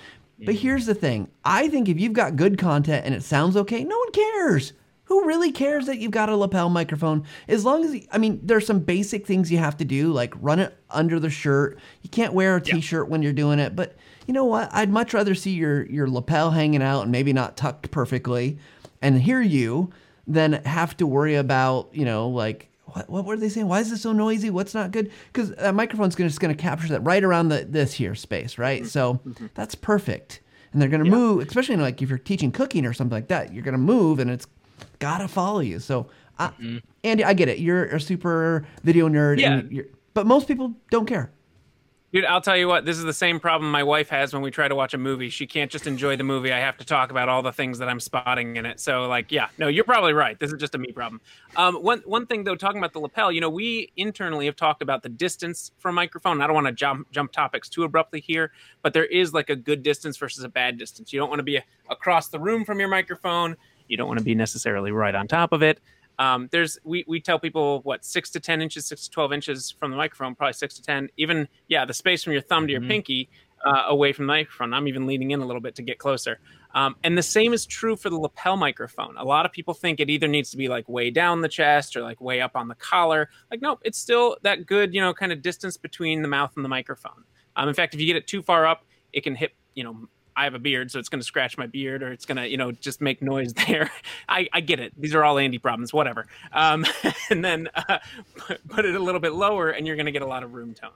But 0.45 0.55
here's 0.55 0.85
the 0.85 0.95
thing. 0.95 1.29
I 1.43 1.67
think 1.67 1.87
if 1.89 1.99
you've 1.99 2.13
got 2.13 2.35
good 2.35 2.57
content 2.57 3.05
and 3.05 3.13
it 3.13 3.23
sounds 3.23 3.55
okay, 3.57 3.83
no 3.83 3.97
one 3.97 4.11
cares. 4.11 4.73
Who 5.05 5.25
really 5.25 5.51
cares 5.51 5.87
that 5.87 5.97
you've 5.97 6.11
got 6.11 6.29
a 6.29 6.35
lapel 6.37 6.69
microphone? 6.69 7.25
As 7.49 7.65
long 7.65 7.83
as 7.83 8.07
I 8.13 8.17
mean, 8.17 8.39
there's 8.43 8.65
some 8.65 8.79
basic 8.79 9.27
things 9.27 9.51
you 9.51 9.57
have 9.57 9.75
to 9.77 9.85
do, 9.85 10.13
like 10.13 10.33
run 10.39 10.59
it 10.59 10.77
under 10.89 11.19
the 11.19 11.29
shirt. 11.29 11.77
You 12.01 12.09
can't 12.09 12.33
wear 12.33 12.55
a 12.55 12.61
t-shirt 12.61 13.09
when 13.09 13.21
you're 13.21 13.33
doing 13.33 13.59
it, 13.59 13.75
but 13.75 13.97
you 14.25 14.33
know 14.33 14.45
what? 14.45 14.69
I'd 14.73 14.89
much 14.89 15.13
rather 15.13 15.35
see 15.35 15.51
your 15.51 15.85
your 15.87 16.09
lapel 16.09 16.51
hanging 16.51 16.81
out 16.81 17.01
and 17.01 17.11
maybe 17.11 17.33
not 17.33 17.57
tucked 17.57 17.91
perfectly, 17.91 18.57
and 19.01 19.21
hear 19.21 19.41
you 19.41 19.89
than 20.27 20.53
have 20.63 20.95
to 20.97 21.05
worry 21.05 21.35
about 21.35 21.89
you 21.91 22.05
know 22.05 22.29
like 22.29 22.70
what, 22.93 23.09
what 23.09 23.25
were 23.25 23.37
they 23.37 23.49
saying? 23.49 23.67
Why 23.67 23.79
is 23.79 23.89
this 23.89 24.01
so 24.01 24.11
noisy? 24.11 24.49
What's 24.49 24.73
not 24.73 24.91
good? 24.91 25.11
Because 25.31 25.51
that 25.51 25.75
microphone's 25.75 26.15
gonna, 26.15 26.29
just 26.29 26.39
going 26.39 26.55
to 26.55 26.61
capture 26.61 26.87
that 26.89 27.01
right 27.01 27.23
around 27.23 27.49
the 27.49 27.65
this 27.65 27.93
here 27.93 28.15
space, 28.15 28.57
right? 28.57 28.85
So 28.85 29.15
mm-hmm. 29.15 29.31
Mm-hmm. 29.31 29.45
that's 29.53 29.75
perfect. 29.75 30.41
And 30.73 30.81
they're 30.81 30.89
going 30.89 31.03
to 31.03 31.09
move, 31.09 31.45
especially 31.45 31.75
like 31.75 32.01
if 32.01 32.09
you're 32.09 32.17
teaching 32.17 32.51
cooking 32.51 32.85
or 32.85 32.93
something 32.93 33.15
like 33.15 33.27
that, 33.27 33.53
you're 33.53 33.63
going 33.63 33.73
to 33.73 33.77
move 33.77 34.19
and 34.19 34.31
it's 34.31 34.47
got 34.99 35.17
to 35.17 35.27
follow 35.27 35.59
you. 35.59 35.79
So, 35.79 36.07
I, 36.39 36.47
mm-hmm. 36.47 36.77
Andy, 37.03 37.25
I 37.25 37.33
get 37.33 37.49
it. 37.49 37.59
You're 37.59 37.85
a 37.85 37.99
super 37.99 38.65
video 38.83 39.09
nerd, 39.09 39.39
Yeah. 39.39 39.53
and 39.59 39.71
you're, 39.71 39.85
but 40.13 40.25
most 40.25 40.47
people 40.47 40.73
don't 40.89 41.05
care. 41.05 41.31
Dude, 42.13 42.25
I'll 42.25 42.41
tell 42.41 42.57
you 42.57 42.67
what, 42.67 42.83
this 42.83 42.97
is 42.97 43.05
the 43.05 43.13
same 43.13 43.39
problem 43.39 43.71
my 43.71 43.83
wife 43.83 44.09
has 44.09 44.33
when 44.33 44.41
we 44.41 44.51
try 44.51 44.67
to 44.67 44.75
watch 44.75 44.93
a 44.93 44.97
movie. 44.97 45.29
She 45.29 45.47
can't 45.47 45.71
just 45.71 45.87
enjoy 45.87 46.17
the 46.17 46.25
movie. 46.25 46.51
I 46.51 46.59
have 46.59 46.75
to 46.77 46.85
talk 46.85 47.09
about 47.09 47.29
all 47.29 47.41
the 47.41 47.53
things 47.53 47.79
that 47.79 47.87
I'm 47.87 48.01
spotting 48.01 48.57
in 48.57 48.65
it. 48.65 48.81
So, 48.81 49.07
like, 49.07 49.31
yeah, 49.31 49.47
no, 49.57 49.69
you're 49.69 49.85
probably 49.85 50.11
right. 50.11 50.37
This 50.37 50.51
is 50.51 50.59
just 50.59 50.75
a 50.75 50.77
me 50.77 50.91
problem. 50.91 51.21
Um, 51.55 51.75
one 51.75 51.99
one 51.99 52.25
thing 52.25 52.43
though, 52.43 52.55
talking 52.55 52.79
about 52.79 52.91
the 52.91 52.99
lapel, 52.99 53.31
you 53.31 53.39
know, 53.39 53.49
we 53.49 53.93
internally 53.95 54.45
have 54.45 54.57
talked 54.57 54.81
about 54.81 55.03
the 55.03 55.09
distance 55.09 55.71
from 55.77 55.95
microphone. 55.95 56.41
I 56.41 56.47
don't 56.47 56.53
want 56.53 56.67
to 56.67 56.73
jump 56.73 57.09
jump 57.11 57.31
topics 57.31 57.69
too 57.69 57.83
abruptly 57.83 58.19
here, 58.19 58.51
but 58.81 58.91
there 58.91 59.05
is 59.05 59.33
like 59.33 59.49
a 59.49 59.55
good 59.55 59.81
distance 59.81 60.17
versus 60.17 60.43
a 60.43 60.49
bad 60.49 60.77
distance. 60.77 61.13
You 61.13 61.19
don't 61.19 61.29
want 61.29 61.39
to 61.39 61.43
be 61.43 61.61
across 61.89 62.27
the 62.27 62.39
room 62.39 62.65
from 62.65 62.81
your 62.81 62.89
microphone. 62.89 63.55
You 63.87 63.95
don't 63.95 64.07
want 64.07 64.19
to 64.19 64.25
be 64.25 64.35
necessarily 64.35 64.91
right 64.91 65.15
on 65.15 65.29
top 65.29 65.53
of 65.53 65.63
it. 65.63 65.79
Um, 66.21 66.49
there's 66.51 66.77
we, 66.83 67.03
we 67.07 67.19
tell 67.19 67.39
people 67.39 67.81
what 67.81 68.05
six 68.05 68.29
to 68.31 68.39
ten 68.39 68.61
inches, 68.61 68.85
six 68.85 69.05
to 69.05 69.09
twelve 69.09 69.33
inches 69.33 69.71
from 69.71 69.89
the 69.89 69.97
microphone, 69.97 70.35
probably 70.35 70.53
six 70.53 70.75
to 70.75 70.83
ten. 70.83 71.09
Even 71.17 71.47
yeah, 71.67 71.83
the 71.83 71.95
space 71.95 72.23
from 72.23 72.33
your 72.33 72.43
thumb 72.43 72.67
to 72.67 72.71
your 72.71 72.81
pinky 72.81 73.27
uh, 73.65 73.85
away 73.87 74.13
from 74.13 74.27
the 74.27 74.33
microphone. 74.33 74.71
I'm 74.71 74.87
even 74.87 75.07
leaning 75.07 75.31
in 75.31 75.41
a 75.41 75.45
little 75.45 75.61
bit 75.61 75.73
to 75.75 75.81
get 75.81 75.97
closer. 75.97 76.39
Um, 76.75 76.95
and 77.03 77.17
the 77.17 77.23
same 77.23 77.53
is 77.53 77.65
true 77.65 77.95
for 77.95 78.11
the 78.11 78.17
lapel 78.17 78.55
microphone. 78.55 79.17
A 79.17 79.25
lot 79.25 79.47
of 79.47 79.51
people 79.51 79.73
think 79.73 79.99
it 79.99 80.11
either 80.11 80.27
needs 80.27 80.51
to 80.51 80.57
be 80.57 80.67
like 80.67 80.87
way 80.87 81.09
down 81.09 81.41
the 81.41 81.49
chest 81.49 81.95
or 81.95 82.03
like 82.03 82.21
way 82.21 82.39
up 82.39 82.55
on 82.55 82.67
the 82.67 82.75
collar. 82.75 83.29
Like 83.49 83.63
nope, 83.63 83.79
it's 83.83 83.97
still 83.97 84.37
that 84.43 84.67
good 84.67 84.93
you 84.93 85.01
know 85.01 85.15
kind 85.15 85.31
of 85.31 85.41
distance 85.41 85.75
between 85.75 86.21
the 86.21 86.27
mouth 86.27 86.51
and 86.55 86.63
the 86.63 86.69
microphone. 86.69 87.23
Um, 87.55 87.67
in 87.67 87.73
fact, 87.73 87.95
if 87.95 87.99
you 87.99 88.05
get 88.05 88.15
it 88.15 88.27
too 88.27 88.43
far 88.43 88.67
up, 88.67 88.85
it 89.11 89.21
can 89.21 89.33
hit 89.33 89.55
you 89.73 89.83
know 89.83 90.07
I 90.41 90.45
have 90.45 90.55
a 90.55 90.59
beard, 90.59 90.89
so 90.89 90.97
it's 90.97 91.07
going 91.07 91.19
to 91.19 91.25
scratch 91.25 91.55
my 91.55 91.67
beard, 91.67 92.01
or 92.01 92.11
it's 92.11 92.25
going 92.25 92.37
to, 92.37 92.49
you 92.49 92.57
know, 92.57 92.71
just 92.71 92.99
make 92.99 93.21
noise 93.21 93.53
there. 93.67 93.91
I, 94.27 94.49
I 94.51 94.61
get 94.61 94.79
it. 94.79 94.91
These 94.97 95.13
are 95.13 95.23
all 95.23 95.37
Andy 95.37 95.59
problems, 95.59 95.93
whatever. 95.93 96.25
Um, 96.51 96.83
and 97.29 97.45
then 97.45 97.69
uh, 97.75 97.99
put, 98.35 98.67
put 98.67 98.85
it 98.85 98.95
a 98.95 98.99
little 98.99 99.21
bit 99.21 99.33
lower, 99.33 99.69
and 99.69 99.85
you're 99.85 99.95
going 99.95 100.07
to 100.07 100.11
get 100.11 100.23
a 100.23 100.27
lot 100.27 100.41
of 100.41 100.55
room 100.55 100.73
tone. 100.73 100.89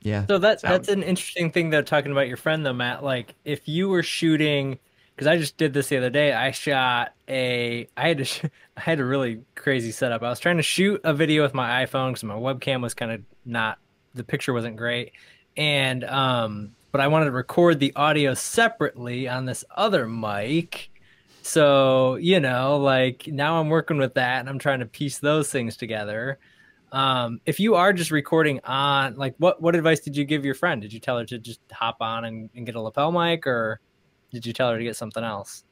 Yeah. 0.00 0.24
So 0.26 0.38
that 0.38 0.60
Sound. 0.60 0.72
that's 0.72 0.88
an 0.88 1.02
interesting 1.02 1.50
thing 1.50 1.70
though 1.70 1.82
talking 1.82 2.12
about 2.12 2.28
your 2.28 2.36
friend 2.36 2.64
though, 2.64 2.74
Matt. 2.74 3.02
Like 3.02 3.34
if 3.44 3.66
you 3.68 3.88
were 3.88 4.02
shooting 4.02 4.78
because 5.14 5.26
I 5.26 5.38
just 5.38 5.56
did 5.56 5.72
this 5.72 5.88
the 5.88 5.96
other 5.96 6.10
day. 6.10 6.32
I 6.34 6.50
shot 6.50 7.14
a 7.26 7.88
I 7.96 8.08
had 8.08 8.18
to 8.18 8.24
sh- 8.24 8.44
I 8.76 8.80
had 8.80 9.00
a 9.00 9.04
really 9.04 9.40
crazy 9.54 9.92
setup. 9.92 10.22
I 10.22 10.28
was 10.28 10.40
trying 10.40 10.58
to 10.58 10.62
shoot 10.62 11.00
a 11.04 11.14
video 11.14 11.42
with 11.42 11.54
my 11.54 11.86
iPhone 11.86 12.10
because 12.10 12.24
my 12.24 12.34
webcam 12.34 12.82
was 12.82 12.92
kind 12.92 13.12
of 13.12 13.22
not 13.46 13.78
the 14.14 14.24
picture 14.24 14.52
wasn't 14.52 14.76
great, 14.76 15.12
and 15.56 16.04
um, 16.04 16.74
but 16.94 17.00
I 17.00 17.08
wanted 17.08 17.24
to 17.24 17.32
record 17.32 17.80
the 17.80 17.92
audio 17.96 18.34
separately 18.34 19.26
on 19.26 19.46
this 19.46 19.64
other 19.74 20.06
mic. 20.06 20.92
So 21.42 22.14
you 22.14 22.38
know, 22.38 22.76
like 22.76 23.26
now 23.26 23.58
I'm 23.58 23.68
working 23.68 23.96
with 23.96 24.14
that, 24.14 24.38
and 24.38 24.48
I'm 24.48 24.60
trying 24.60 24.78
to 24.78 24.86
piece 24.86 25.18
those 25.18 25.50
things 25.50 25.76
together. 25.76 26.38
Um 26.92 27.40
if 27.46 27.58
you 27.58 27.74
are 27.74 27.92
just 27.92 28.12
recording 28.12 28.60
on 28.62 29.16
like 29.16 29.34
what 29.38 29.60
what 29.60 29.74
advice 29.74 29.98
did 29.98 30.16
you 30.16 30.24
give 30.24 30.44
your 30.44 30.54
friend? 30.54 30.80
Did 30.80 30.92
you 30.92 31.00
tell 31.00 31.18
her 31.18 31.24
to 31.24 31.38
just 31.40 31.58
hop 31.72 31.96
on 31.98 32.26
and, 32.26 32.48
and 32.54 32.64
get 32.64 32.76
a 32.76 32.80
lapel 32.80 33.10
mic 33.10 33.44
or 33.44 33.80
did 34.30 34.46
you 34.46 34.52
tell 34.52 34.70
her 34.70 34.78
to 34.78 34.84
get 34.84 34.94
something 34.94 35.24
else 35.24 35.64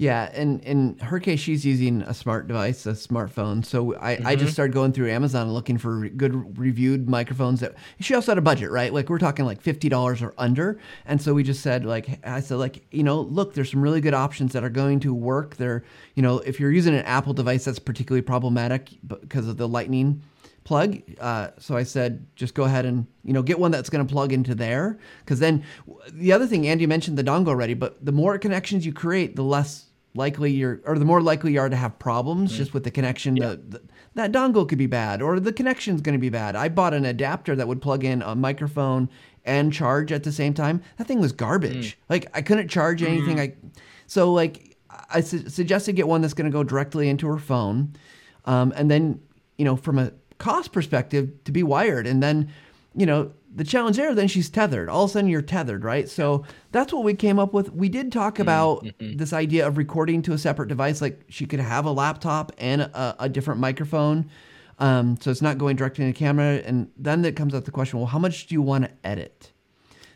Yeah, 0.00 0.30
and 0.32 0.60
in 0.62 0.96
her 1.00 1.18
case, 1.18 1.40
she's 1.40 1.66
using 1.66 2.02
a 2.02 2.14
smart 2.14 2.46
device, 2.46 2.86
a 2.86 2.92
smartphone. 2.92 3.64
So 3.64 3.96
I, 3.96 4.12
I 4.12 4.16
Mm-hmm. 4.16 4.38
just 4.38 4.52
started 4.52 4.72
going 4.72 4.92
through 4.92 5.10
Amazon 5.10 5.50
looking 5.52 5.76
for 5.76 6.08
good 6.10 6.56
reviewed 6.56 7.08
microphones. 7.08 7.58
That 7.60 7.74
she 7.98 8.14
also 8.14 8.30
had 8.30 8.38
a 8.38 8.42
budget, 8.42 8.70
right? 8.70 8.94
Like 8.94 9.10
we're 9.10 9.18
talking 9.18 9.44
like 9.44 9.60
fifty 9.60 9.88
dollars 9.88 10.22
or 10.22 10.34
under. 10.38 10.78
And 11.04 11.20
so 11.20 11.34
we 11.34 11.42
just 11.42 11.62
said, 11.62 11.84
like 11.84 12.24
I 12.24 12.38
said, 12.38 12.58
like 12.58 12.86
you 12.92 13.02
know, 13.02 13.20
look, 13.22 13.54
there's 13.54 13.72
some 13.72 13.82
really 13.82 14.00
good 14.00 14.14
options 14.14 14.52
that 14.52 14.62
are 14.62 14.70
going 14.70 15.00
to 15.00 15.12
work. 15.12 15.56
They're 15.56 15.82
you 16.14 16.22
know, 16.22 16.38
if 16.38 16.60
you're 16.60 16.70
using 16.70 16.94
an 16.94 17.04
Apple 17.04 17.32
device, 17.34 17.64
that's 17.64 17.80
particularly 17.80 18.22
problematic 18.22 18.90
because 19.04 19.48
of 19.48 19.56
the 19.56 19.66
Lightning 19.66 20.22
plug. 20.68 21.00
Uh, 21.18 21.48
so 21.58 21.78
I 21.78 21.82
said, 21.82 22.26
just 22.36 22.52
go 22.52 22.64
ahead 22.64 22.84
and 22.84 23.06
you 23.24 23.32
know 23.32 23.42
get 23.42 23.58
one 23.58 23.70
that's 23.70 23.88
going 23.88 24.06
to 24.06 24.12
plug 24.12 24.34
into 24.34 24.54
there. 24.54 24.98
Because 25.20 25.40
then 25.40 25.64
the 26.12 26.30
other 26.30 26.46
thing, 26.46 26.68
Andy 26.68 26.86
mentioned 26.86 27.16
the 27.16 27.24
dongle 27.24 27.48
already, 27.48 27.72
but 27.72 28.04
the 28.04 28.12
more 28.12 28.36
connections 28.36 28.84
you 28.84 28.92
create, 28.92 29.34
the 29.34 29.42
less 29.42 29.86
likely 30.14 30.50
you're, 30.52 30.82
or 30.84 30.98
the 30.98 31.06
more 31.06 31.22
likely 31.22 31.52
you 31.52 31.60
are 31.60 31.70
to 31.70 31.76
have 31.76 31.98
problems 31.98 32.54
just 32.54 32.74
with 32.74 32.84
the 32.84 32.90
connection. 32.90 33.34
The, 33.36 33.56
the, 33.56 33.82
that 34.14 34.30
dongle 34.30 34.68
could 34.68 34.76
be 34.76 34.86
bad, 34.86 35.22
or 35.22 35.40
the 35.40 35.54
connection's 35.54 36.02
going 36.02 36.12
to 36.12 36.20
be 36.20 36.28
bad. 36.28 36.54
I 36.54 36.68
bought 36.68 36.92
an 36.92 37.06
adapter 37.06 37.56
that 37.56 37.66
would 37.66 37.80
plug 37.80 38.04
in 38.04 38.20
a 38.20 38.34
microphone 38.34 39.08
and 39.46 39.72
charge 39.72 40.12
at 40.12 40.22
the 40.24 40.32
same 40.32 40.52
time. 40.52 40.82
That 40.98 41.06
thing 41.06 41.18
was 41.20 41.32
garbage. 41.32 41.98
Like 42.10 42.26
I 42.34 42.42
couldn't 42.42 42.68
charge 42.68 43.02
anything. 43.02 43.40
I 43.40 43.54
so 44.06 44.34
like 44.34 44.76
I 45.08 45.22
su- 45.22 45.48
suggested 45.48 45.94
get 45.94 46.06
one 46.06 46.20
that's 46.20 46.34
going 46.34 46.50
to 46.50 46.54
go 46.54 46.62
directly 46.62 47.08
into 47.08 47.26
her 47.26 47.38
phone, 47.38 47.94
um, 48.44 48.74
and 48.76 48.90
then 48.90 49.20
you 49.56 49.64
know 49.64 49.76
from 49.76 49.98
a 49.98 50.12
cost 50.38 50.72
perspective 50.72 51.30
to 51.44 51.52
be 51.52 51.62
wired, 51.62 52.06
and 52.06 52.22
then 52.22 52.50
you 52.94 53.06
know 53.06 53.32
the 53.54 53.64
challenge 53.64 53.96
there. 53.96 54.14
Then 54.14 54.28
she's 54.28 54.48
tethered. 54.48 54.88
All 54.88 55.04
of 55.04 55.10
a 55.10 55.12
sudden 55.12 55.30
you're 55.30 55.42
tethered, 55.42 55.84
right? 55.84 56.08
So 56.08 56.44
that's 56.72 56.92
what 56.92 57.04
we 57.04 57.14
came 57.14 57.38
up 57.38 57.52
with. 57.52 57.72
We 57.72 57.88
did 57.88 58.12
talk 58.12 58.34
mm-hmm. 58.34 58.42
about 58.42 58.84
mm-hmm. 58.84 59.16
this 59.16 59.32
idea 59.32 59.66
of 59.66 59.76
recording 59.76 60.22
to 60.22 60.32
a 60.32 60.38
separate 60.38 60.68
device, 60.68 61.00
like 61.00 61.22
she 61.28 61.46
could 61.46 61.60
have 61.60 61.84
a 61.84 61.92
laptop 61.92 62.52
and 62.58 62.82
a, 62.82 63.16
a 63.20 63.28
different 63.28 63.60
microphone. 63.60 64.30
Um, 64.78 65.16
so 65.20 65.30
it's 65.30 65.42
not 65.42 65.58
going 65.58 65.76
directly 65.76 66.04
into 66.04 66.16
camera. 66.16 66.62
And 66.64 66.90
then 66.96 67.22
that 67.22 67.34
comes 67.34 67.52
up 67.52 67.64
the 67.64 67.72
question, 67.72 67.98
well, 67.98 68.06
how 68.06 68.18
much 68.18 68.46
do 68.46 68.54
you 68.54 68.62
want 68.62 68.84
to 68.84 68.90
edit? 69.02 69.52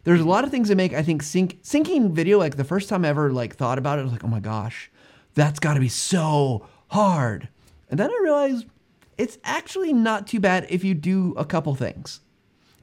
There's 0.05 0.21
a 0.21 0.23
mm-hmm. 0.23 0.31
lot 0.31 0.45
of 0.45 0.51
things 0.51 0.69
that 0.69 0.77
make 0.77 0.93
I 0.93 1.03
think 1.03 1.23
sync 1.23 1.63
syncing 1.63 2.11
video 2.11 2.39
like 2.39 2.57
the 2.57 2.65
first 2.65 2.89
time 2.89 3.05
I 3.05 3.09
ever 3.09 3.33
like 3.33 3.57
thought 3.57 3.79
about 3.79 3.99
it 3.99 4.03
I 4.03 4.05
was 4.05 4.13
like 4.13 4.25
oh 4.25 4.29
my 4.29 4.41
gosh 4.41 4.91
that's 5.35 5.61
got 5.61 5.75
to 5.75 5.81
be 5.81 5.89
so 5.89 6.67
hard 6.89 7.49
and 7.89 8.01
then 8.01 8.11
I 8.11 8.21
realized 8.23 8.67
it's 9.19 9.39
actually 9.45 9.93
not 9.93 10.27
too 10.27 10.41
bad 10.41 10.67
if 10.69 10.85
you 10.85 10.95
do 10.95 11.35
a 11.37 11.45
couple 11.45 11.75
things. 11.75 12.21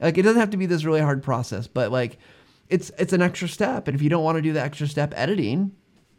Like 0.00 0.16
it 0.16 0.22
doesn't 0.22 0.40
have 0.40 0.50
to 0.50 0.56
be 0.56 0.66
this 0.66 0.84
really 0.84 1.00
hard 1.00 1.22
process 1.22 1.66
but 1.66 1.92
like 1.92 2.18
it's 2.68 2.90
it's 2.98 3.12
an 3.12 3.22
extra 3.22 3.48
step. 3.48 3.88
And 3.88 3.94
if 3.94 4.02
you 4.02 4.08
don't 4.08 4.24
want 4.24 4.36
to 4.36 4.42
do 4.42 4.52
the 4.52 4.62
extra 4.62 4.86
step 4.86 5.12
editing 5.16 5.72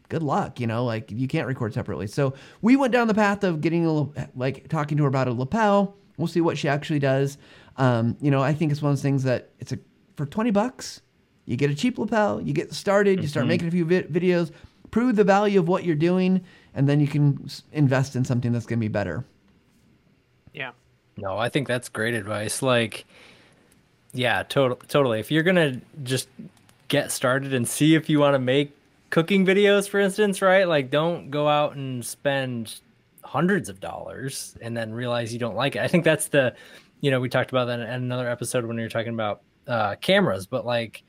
good 0.08 0.22
luck 0.22 0.60
you 0.60 0.66
know 0.66 0.84
like 0.84 1.10
you 1.10 1.26
can't 1.26 1.46
record 1.46 1.72
separately. 1.72 2.06
So 2.06 2.34
we 2.60 2.76
went 2.76 2.92
down 2.92 3.08
the 3.08 3.14
path 3.14 3.44
of 3.44 3.60
getting 3.60 3.86
a 3.86 3.92
little 3.92 4.14
like 4.36 4.68
talking 4.68 4.96
to 4.98 5.04
her 5.04 5.08
about 5.08 5.28
a 5.28 5.32
lapel. 5.32 5.96
We'll 6.18 6.28
see 6.28 6.42
what 6.42 6.58
she 6.58 6.68
actually 6.68 6.98
does. 6.98 7.38
Um, 7.78 8.18
you 8.20 8.30
know 8.30 8.42
i 8.42 8.52
think 8.52 8.70
it's 8.70 8.82
one 8.82 8.90
of 8.92 8.98
those 8.98 9.02
things 9.02 9.22
that 9.22 9.48
it's 9.58 9.72
a 9.72 9.78
for 10.16 10.26
20 10.26 10.50
bucks 10.50 11.00
you 11.46 11.56
get 11.56 11.70
a 11.70 11.74
cheap 11.74 11.96
lapel 11.96 12.38
you 12.38 12.52
get 12.52 12.74
started 12.74 13.22
you 13.22 13.26
start 13.28 13.46
making 13.46 13.66
a 13.66 13.70
few 13.70 13.86
vi- 13.86 14.02
videos 14.02 14.50
prove 14.90 15.16
the 15.16 15.24
value 15.24 15.58
of 15.58 15.68
what 15.68 15.84
you're 15.84 15.96
doing 15.96 16.44
and 16.74 16.86
then 16.86 17.00
you 17.00 17.06
can 17.06 17.48
invest 17.72 18.14
in 18.14 18.26
something 18.26 18.52
that's 18.52 18.66
going 18.66 18.78
to 18.78 18.84
be 18.84 18.88
better 18.88 19.24
Yeah. 20.54 20.72
no 21.16 21.36
i 21.38 21.48
think 21.48 21.68
that's 21.68 21.88
great 21.88 22.14
advice 22.14 22.62
like 22.62 23.04
yeah 24.12 24.42
total, 24.42 24.76
totally 24.88 25.20
if 25.20 25.30
you're 25.30 25.42
gonna 25.42 25.80
just 26.02 26.28
get 26.88 27.10
started 27.10 27.54
and 27.54 27.66
see 27.66 27.94
if 27.94 28.08
you 28.08 28.18
want 28.18 28.34
to 28.34 28.38
make 28.38 28.76
cooking 29.10 29.46
videos 29.46 29.88
for 29.88 30.00
instance 30.00 30.42
right 30.42 30.68
like 30.68 30.90
don't 30.90 31.30
go 31.30 31.48
out 31.48 31.74
and 31.76 32.04
spend 32.04 32.80
hundreds 33.24 33.68
of 33.68 33.80
dollars 33.80 34.56
and 34.60 34.76
then 34.76 34.92
realize 34.92 35.32
you 35.32 35.38
don't 35.38 35.56
like 35.56 35.76
it 35.76 35.82
i 35.82 35.88
think 35.88 36.04
that's 36.04 36.28
the 36.28 36.54
you 37.00 37.10
know 37.10 37.20
we 37.20 37.28
talked 37.28 37.50
about 37.50 37.66
that 37.66 37.80
in 37.80 37.86
another 37.88 38.28
episode 38.28 38.64
when 38.64 38.76
we 38.76 38.82
were 38.82 38.88
talking 38.88 39.14
about 39.14 39.42
uh 39.68 39.94
cameras 40.00 40.46
but 40.46 40.66
like 40.66 41.02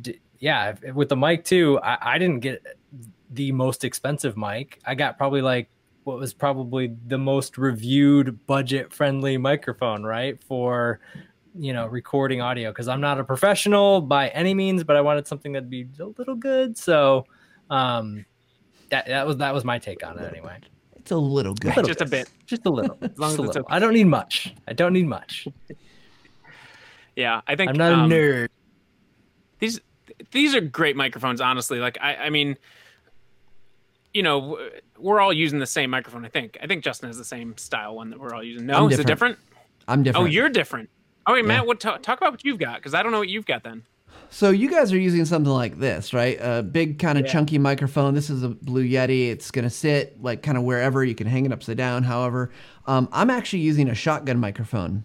d- 0.00 0.18
yeah 0.38 0.74
with 0.92 1.08
the 1.08 1.16
mic 1.16 1.44
too 1.44 1.78
I, 1.82 2.14
I 2.14 2.18
didn't 2.18 2.40
get 2.40 2.62
the 3.30 3.52
most 3.52 3.84
expensive 3.84 4.36
mic. 4.36 4.80
I 4.84 4.94
got 4.94 5.18
probably 5.18 5.42
like 5.42 5.68
what 6.06 6.18
was 6.18 6.32
probably 6.32 6.94
the 7.08 7.18
most 7.18 7.58
reviewed 7.58 8.46
budget 8.46 8.92
friendly 8.92 9.36
microphone, 9.36 10.04
right? 10.04 10.40
For 10.44 11.00
you 11.58 11.72
know, 11.72 11.86
recording 11.86 12.40
audio 12.40 12.70
because 12.70 12.86
I'm 12.86 13.00
not 13.00 13.18
a 13.18 13.24
professional 13.24 14.00
by 14.00 14.28
any 14.28 14.54
means, 14.54 14.84
but 14.84 14.94
I 14.94 15.00
wanted 15.00 15.26
something 15.26 15.52
that'd 15.52 15.68
be 15.68 15.88
a 15.98 16.04
little 16.04 16.36
good. 16.36 16.78
So 16.78 17.26
um 17.70 18.24
that 18.90 19.06
that 19.08 19.26
was 19.26 19.38
that 19.38 19.52
was 19.52 19.64
my 19.64 19.80
take 19.80 20.06
on 20.06 20.16
it 20.18 20.32
anyway. 20.32 20.58
It's 20.94 21.10
a 21.10 21.16
little 21.16 21.54
good. 21.54 21.72
A 21.72 21.80
little 21.80 21.88
just 21.88 21.98
bit. 21.98 22.06
a 22.06 22.10
bit. 22.10 22.28
Just 22.46 22.66
a 22.66 22.70
little. 22.70 22.96
as 23.02 23.18
long 23.18 23.32
as 23.32 23.40
it's 23.40 23.56
okay. 23.56 23.66
I 23.68 23.80
don't 23.80 23.94
need 23.94 24.06
much. 24.06 24.54
I 24.68 24.74
don't 24.74 24.92
need 24.92 25.08
much. 25.08 25.48
yeah, 27.16 27.40
I 27.48 27.56
think 27.56 27.70
I'm 27.70 27.76
not 27.76 27.92
um, 27.92 28.12
a 28.12 28.14
nerd. 28.14 28.48
These 29.58 29.80
these 30.30 30.54
are 30.54 30.60
great 30.60 30.94
microphones, 30.94 31.40
honestly. 31.40 31.80
Like 31.80 31.98
I, 32.00 32.14
I 32.16 32.30
mean, 32.30 32.56
you 34.16 34.22
know, 34.22 34.58
we're 34.98 35.20
all 35.20 35.32
using 35.32 35.58
the 35.58 35.66
same 35.66 35.90
microphone. 35.90 36.24
I 36.24 36.28
think. 36.28 36.56
I 36.62 36.66
think 36.66 36.82
Justin 36.82 37.10
has 37.10 37.18
the 37.18 37.24
same 37.24 37.56
style 37.58 37.96
one 37.96 38.08
that 38.10 38.18
we're 38.18 38.34
all 38.34 38.42
using. 38.42 38.66
No, 38.66 38.88
is 38.88 38.98
it 38.98 39.06
different? 39.06 39.38
I'm 39.86 40.02
different. 40.02 40.26
Oh, 40.26 40.26
you're 40.26 40.48
different. 40.48 40.88
Oh, 41.26 41.34
wait, 41.34 41.42
yeah. 41.42 41.48
Matt. 41.48 41.66
What 41.66 41.80
talk, 41.80 42.02
talk 42.02 42.18
about 42.18 42.32
what 42.32 42.44
you've 42.44 42.58
got? 42.58 42.76
Because 42.76 42.94
I 42.94 43.02
don't 43.02 43.12
know 43.12 43.18
what 43.18 43.28
you've 43.28 43.44
got 43.44 43.62
then. 43.62 43.82
So 44.30 44.50
you 44.50 44.70
guys 44.70 44.92
are 44.92 44.98
using 44.98 45.24
something 45.26 45.52
like 45.52 45.78
this, 45.78 46.14
right? 46.14 46.38
A 46.40 46.62
big 46.62 46.98
kind 46.98 47.18
of 47.18 47.26
yeah. 47.26 47.32
chunky 47.32 47.58
microphone. 47.58 48.14
This 48.14 48.30
is 48.30 48.42
a 48.42 48.48
Blue 48.48 48.84
Yeti. 48.84 49.28
It's 49.28 49.50
gonna 49.50 49.70
sit 49.70 50.20
like 50.22 50.42
kind 50.42 50.56
of 50.56 50.64
wherever. 50.64 51.04
You 51.04 51.14
can 51.14 51.26
hang 51.26 51.44
it 51.44 51.52
upside 51.52 51.76
down. 51.76 52.02
However, 52.02 52.50
um, 52.86 53.08
I'm 53.12 53.28
actually 53.28 53.60
using 53.60 53.88
a 53.90 53.94
shotgun 53.94 54.38
microphone 54.38 55.04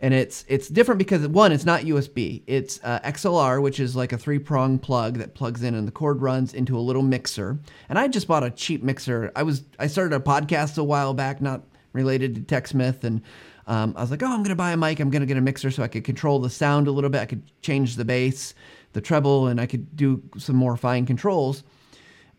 and 0.00 0.14
it's 0.14 0.44
it's 0.48 0.68
different 0.68 0.98
because 0.98 1.26
one, 1.28 1.52
it's 1.52 1.66
not 1.66 1.82
USB. 1.82 2.42
It's 2.46 2.80
uh, 2.82 3.00
XLR, 3.00 3.60
which 3.60 3.78
is 3.78 3.94
like 3.94 4.12
a 4.12 4.18
three 4.18 4.38
prong 4.38 4.78
plug 4.78 5.18
that 5.18 5.34
plugs 5.34 5.62
in, 5.62 5.74
and 5.74 5.86
the 5.86 5.92
cord 5.92 6.22
runs 6.22 6.54
into 6.54 6.78
a 6.78 6.80
little 6.80 7.02
mixer. 7.02 7.58
And 7.88 7.98
I 7.98 8.08
just 8.08 8.26
bought 8.26 8.42
a 8.42 8.50
cheap 8.50 8.82
mixer. 8.82 9.30
I 9.36 9.42
was 9.42 9.62
I 9.78 9.86
started 9.86 10.14
a 10.16 10.20
podcast 10.20 10.78
a 10.78 10.84
while 10.84 11.12
back, 11.12 11.42
not 11.42 11.62
related 11.92 12.34
to 12.34 12.40
TechSmith, 12.40 13.04
and 13.04 13.20
um, 13.66 13.92
I 13.96 14.00
was 14.00 14.10
like, 14.10 14.22
oh, 14.22 14.26
I'm 14.26 14.42
gonna 14.42 14.56
buy 14.56 14.72
a 14.72 14.76
mic. 14.76 15.00
I'm 15.00 15.10
gonna 15.10 15.26
get 15.26 15.36
a 15.36 15.42
mixer 15.42 15.70
so 15.70 15.82
I 15.82 15.88
could 15.88 16.04
control 16.04 16.38
the 16.38 16.50
sound 16.50 16.88
a 16.88 16.92
little 16.92 17.10
bit. 17.10 17.20
I 17.20 17.26
could 17.26 17.42
change 17.60 17.96
the 17.96 18.04
bass, 18.06 18.54
the 18.94 19.02
treble, 19.02 19.48
and 19.48 19.60
I 19.60 19.66
could 19.66 19.96
do 19.96 20.22
some 20.38 20.56
more 20.56 20.78
fine 20.78 21.04
controls. 21.04 21.62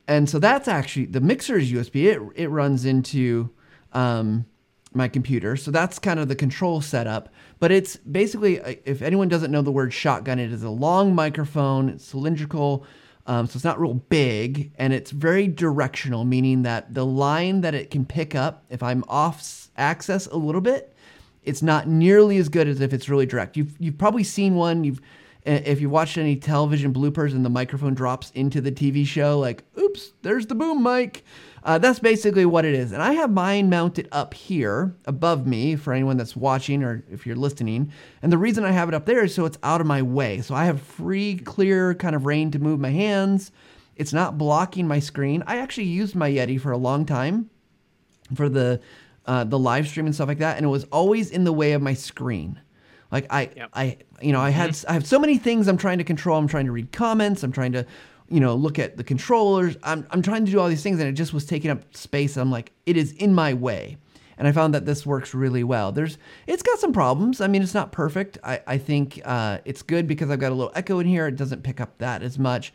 And 0.08 0.28
so 0.28 0.40
that's 0.40 0.68
actually 0.68 1.06
the 1.06 1.22
mixer 1.22 1.58
is 1.58 1.72
USB. 1.72 2.06
It 2.06 2.22
it 2.36 2.48
runs 2.48 2.86
into 2.86 3.52
um, 3.94 4.46
my 4.94 5.08
computer. 5.08 5.56
So 5.56 5.72
that's 5.72 6.00
kind 6.00 6.20
of 6.20 6.28
the 6.28 6.36
control 6.36 6.82
setup. 6.82 7.30
But 7.60 7.72
it's 7.72 7.98
basically, 7.98 8.60
uh, 8.60 8.76
if 8.86 9.02
anyone 9.02 9.30
doesn't 9.30 9.52
know 9.52 9.62
the 9.62 9.72
word 9.72 9.94
shotgun, 9.94 10.40
it 10.40 10.52
is 10.52 10.64
a 10.64 10.70
long 10.70 11.16
microphone, 11.16 11.90
it's 11.90 12.06
cylindrical, 12.06 12.86
um, 13.28 13.48
so 13.48 13.56
it's 13.56 13.64
not 13.64 13.80
real 13.80 13.94
big, 13.94 14.72
and 14.78 14.94
it's 14.94 15.12
very 15.12 15.48
directional, 15.48 16.26
meaning 16.26 16.64
that 16.64 16.94
the 16.94 17.06
line 17.06 17.62
that 17.62 17.76
it 17.76 17.92
can 17.92 18.04
pick 18.04 18.34
up, 18.36 18.66
if 18.70 18.82
I'm 18.82 19.04
off 19.08 19.70
axis 19.78 20.26
a 20.28 20.38
little 20.38 20.62
bit, 20.62 20.96
it's 21.44 21.62
not 21.62 21.88
nearly 21.88 22.38
as 22.38 22.50
good 22.50 22.68
as 22.68 22.82
if 22.82 22.94
it's 22.94 23.10
really 23.10 23.26
direct. 23.26 23.58
You've 23.58 23.76
you've 23.80 23.98
probably 23.98 24.24
seen 24.24 24.56
one. 24.56 24.84
You've 24.84 25.02
if 25.44 25.82
you 25.82 25.90
watched 25.90 26.18
any 26.18 26.36
television 26.36 26.94
bloopers 26.94 27.32
and 27.32 27.44
the 27.44 27.50
microphone 27.50 27.94
drops 27.94 28.32
into 28.32 28.62
the 28.62 28.72
TV 28.72 29.06
show, 29.06 29.40
like, 29.40 29.64
oops, 29.78 30.12
there's 30.22 30.48
the 30.48 30.56
boom 30.56 30.84
mic. 30.84 31.24
Uh, 31.64 31.78
that's 31.78 32.00
basically 32.00 32.46
what 32.46 32.66
it 32.66 32.74
is. 32.74 32.92
And 32.92 33.02
I 33.02 33.14
have 33.14 33.32
mine 33.32 33.70
mounted 33.70 34.08
up 34.12 34.34
here 34.34 34.96
above 35.06 35.46
me 35.46 35.76
for 35.76 35.94
anyone 35.94 36.18
that's 36.18 36.36
watching 36.36 36.84
or 36.84 37.04
if 37.12 37.26
you're 37.26 37.36
listening. 37.36 37.92
And 38.22 38.32
the 38.32 38.38
reason 38.38 38.64
I 38.66 38.72
have 38.72 38.90
it 38.90 38.96
up 38.96 39.06
there 39.06 39.24
is 39.24 39.34
so 39.34 39.46
it's 39.46 39.60
out 39.62 39.82
of 39.82 39.88
my 39.88 40.02
way. 40.02 40.42
So 40.42 40.56
I 40.56 40.66
have 40.66 40.82
free, 40.82 41.38
clear 41.38 41.94
kind 41.94 42.16
of 42.16 42.26
rein 42.26 42.52
to 42.52 42.60
move 42.60 42.80
my 42.80 42.90
hands. 42.90 43.52
It's 43.96 44.14
not 44.14 44.38
blocking 44.38 44.88
my 44.88 45.00
screen. 45.00 45.44
I 45.46 45.58
actually 45.58 45.86
used 45.86 46.16
my 46.16 46.30
Yeti 46.30 46.60
for 46.60 46.72
a 46.72 46.78
long 46.78 47.06
time 47.06 47.50
for 48.36 48.50
the 48.50 48.82
uh, 49.26 49.44
the 49.44 49.60
live 49.60 49.88
stream 49.88 50.08
and 50.08 50.16
stuff 50.16 50.28
like 50.28 50.40
that, 50.40 50.58
and 50.58 50.66
it 50.66 50.70
was 50.70 50.86
always 50.86 51.30
in 51.30 51.44
the 51.44 51.54
way 51.54 51.74
of 51.74 51.82
my 51.82 51.94
screen. 51.94 52.60
Like 53.12 53.28
I, 53.30 53.50
yep. 53.56 53.70
I, 53.74 53.98
you 54.22 54.32
know, 54.32 54.40
I 54.40 54.50
had 54.50 54.72
mm-hmm. 54.72 54.90
I 54.90 54.94
have 54.94 55.06
so 55.06 55.20
many 55.20 55.38
things 55.38 55.68
I'm 55.68 55.78
trying 55.78 55.98
to 55.98 56.04
control. 56.04 56.38
I'm 56.38 56.48
trying 56.48 56.66
to 56.66 56.72
read 56.72 56.92
comments. 56.92 57.44
I'm 57.44 57.52
trying 57.52 57.74
to 57.74 57.86
you 58.32 58.40
know, 58.40 58.56
look 58.56 58.80
at 58.80 58.96
the 58.96 59.04
controllers. 59.04 59.76
I'm, 59.84 60.08
I'm 60.10 60.22
trying 60.22 60.46
to 60.46 60.52
do 60.52 60.60
all 60.60 60.70
these 60.70 60.82
things 60.82 61.00
and 61.00 61.10
it 61.10 61.14
just 61.14 61.34
was 61.34 61.46
taking 61.46 61.70
up 61.70 61.96
space. 61.96 62.38
I'm 62.38 62.50
like, 62.50 62.72
it 62.86 62.96
is 62.96 63.12
in 63.14 63.36
my 63.36 63.54
way. 63.54 63.98
And 64.38 64.48
I 64.48 64.54
found 64.54 64.74
that 64.74 64.86
this 64.86 65.06
works 65.06 65.34
really 65.36 65.64
well. 65.66 65.92
There's, 65.92 66.18
it's 66.48 66.64
got 66.64 66.80
some 66.80 66.94
problems. 66.94 67.42
I 67.42 67.48
mean, 67.48 67.62
it's 67.62 67.74
not 67.74 67.92
perfect. 67.92 68.38
I, 68.44 68.62
I 68.66 68.78
think 68.78 69.22
uh, 69.26 69.60
it's 69.66 69.84
good 69.84 70.08
because 70.08 70.32
I've 70.32 70.40
got 70.40 70.54
a 70.54 70.56
little 70.56 70.72
echo 70.74 71.00
in 71.00 71.08
here. 71.08 71.28
It 71.28 71.36
doesn't 71.36 71.62
pick 71.62 71.82
up 71.82 71.98
that 71.98 72.24
as 72.24 72.40
much, 72.40 72.74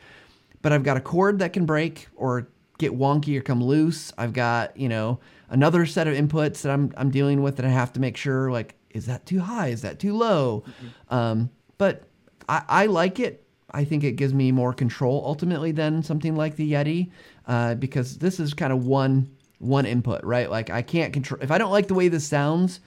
but 0.61 0.73
I've 0.73 0.85
got 0.85 0.99
a 0.99 1.01
cord 1.01 1.39
that 1.39 1.55
can 1.55 1.65
break 1.65 2.07
or 2.15 2.49
get 2.79 2.93
wonky 2.93 3.37
or 3.39 3.41
come 3.41 3.65
loose. 3.65 4.13
I've 4.19 4.35
got, 4.35 4.77
you 4.77 4.91
know, 4.91 5.19
another 5.49 5.87
set 5.87 6.07
of 6.07 6.15
inputs 6.15 6.63
that 6.63 6.71
I'm, 6.71 6.93
I'm 6.99 7.11
dealing 7.11 7.43
with 7.43 7.57
that 7.57 7.65
I 7.65 7.71
have 7.71 7.95
to 7.95 8.01
make 8.01 8.19
sure 8.19 8.53
like, 8.53 8.76
is 8.97 9.07
that 9.07 9.27
too 9.27 9.41
high? 9.41 9.69
Is 9.69 9.83
that 9.83 9.99
too 9.99 10.17
low? 10.17 10.65
Mm-hmm. 10.67 11.15
Um, 11.15 11.51
but 11.79 12.05
I, 12.49 12.63
I 12.69 12.87
like 12.87 13.21
it. 13.21 13.45
I 13.71 13.85
think 13.85 14.05
it 14.05 14.13
gives 14.13 14.33
me 14.33 14.53
more 14.53 14.73
control 14.73 15.23
ultimately 15.25 15.73
than 15.73 16.03
something 16.03 16.35
like 16.35 16.57
the 16.57 16.73
Yeti, 16.73 17.11
uh, 17.47 17.75
because 17.75 18.19
this 18.19 18.41
is 18.41 18.55
kind 18.55 18.73
of 18.73 18.87
one 18.87 19.31
one 19.59 19.87
input, 19.87 20.23
right? 20.25 20.51
Like 20.51 20.71
I 20.71 20.83
can't 20.83 21.13
control 21.13 21.41
if 21.43 21.51
I 21.51 21.59
don't 21.59 21.71
like 21.71 21.89
the 21.89 21.95
way 21.95 22.09
this 22.09 22.27
sounds, 22.27 22.81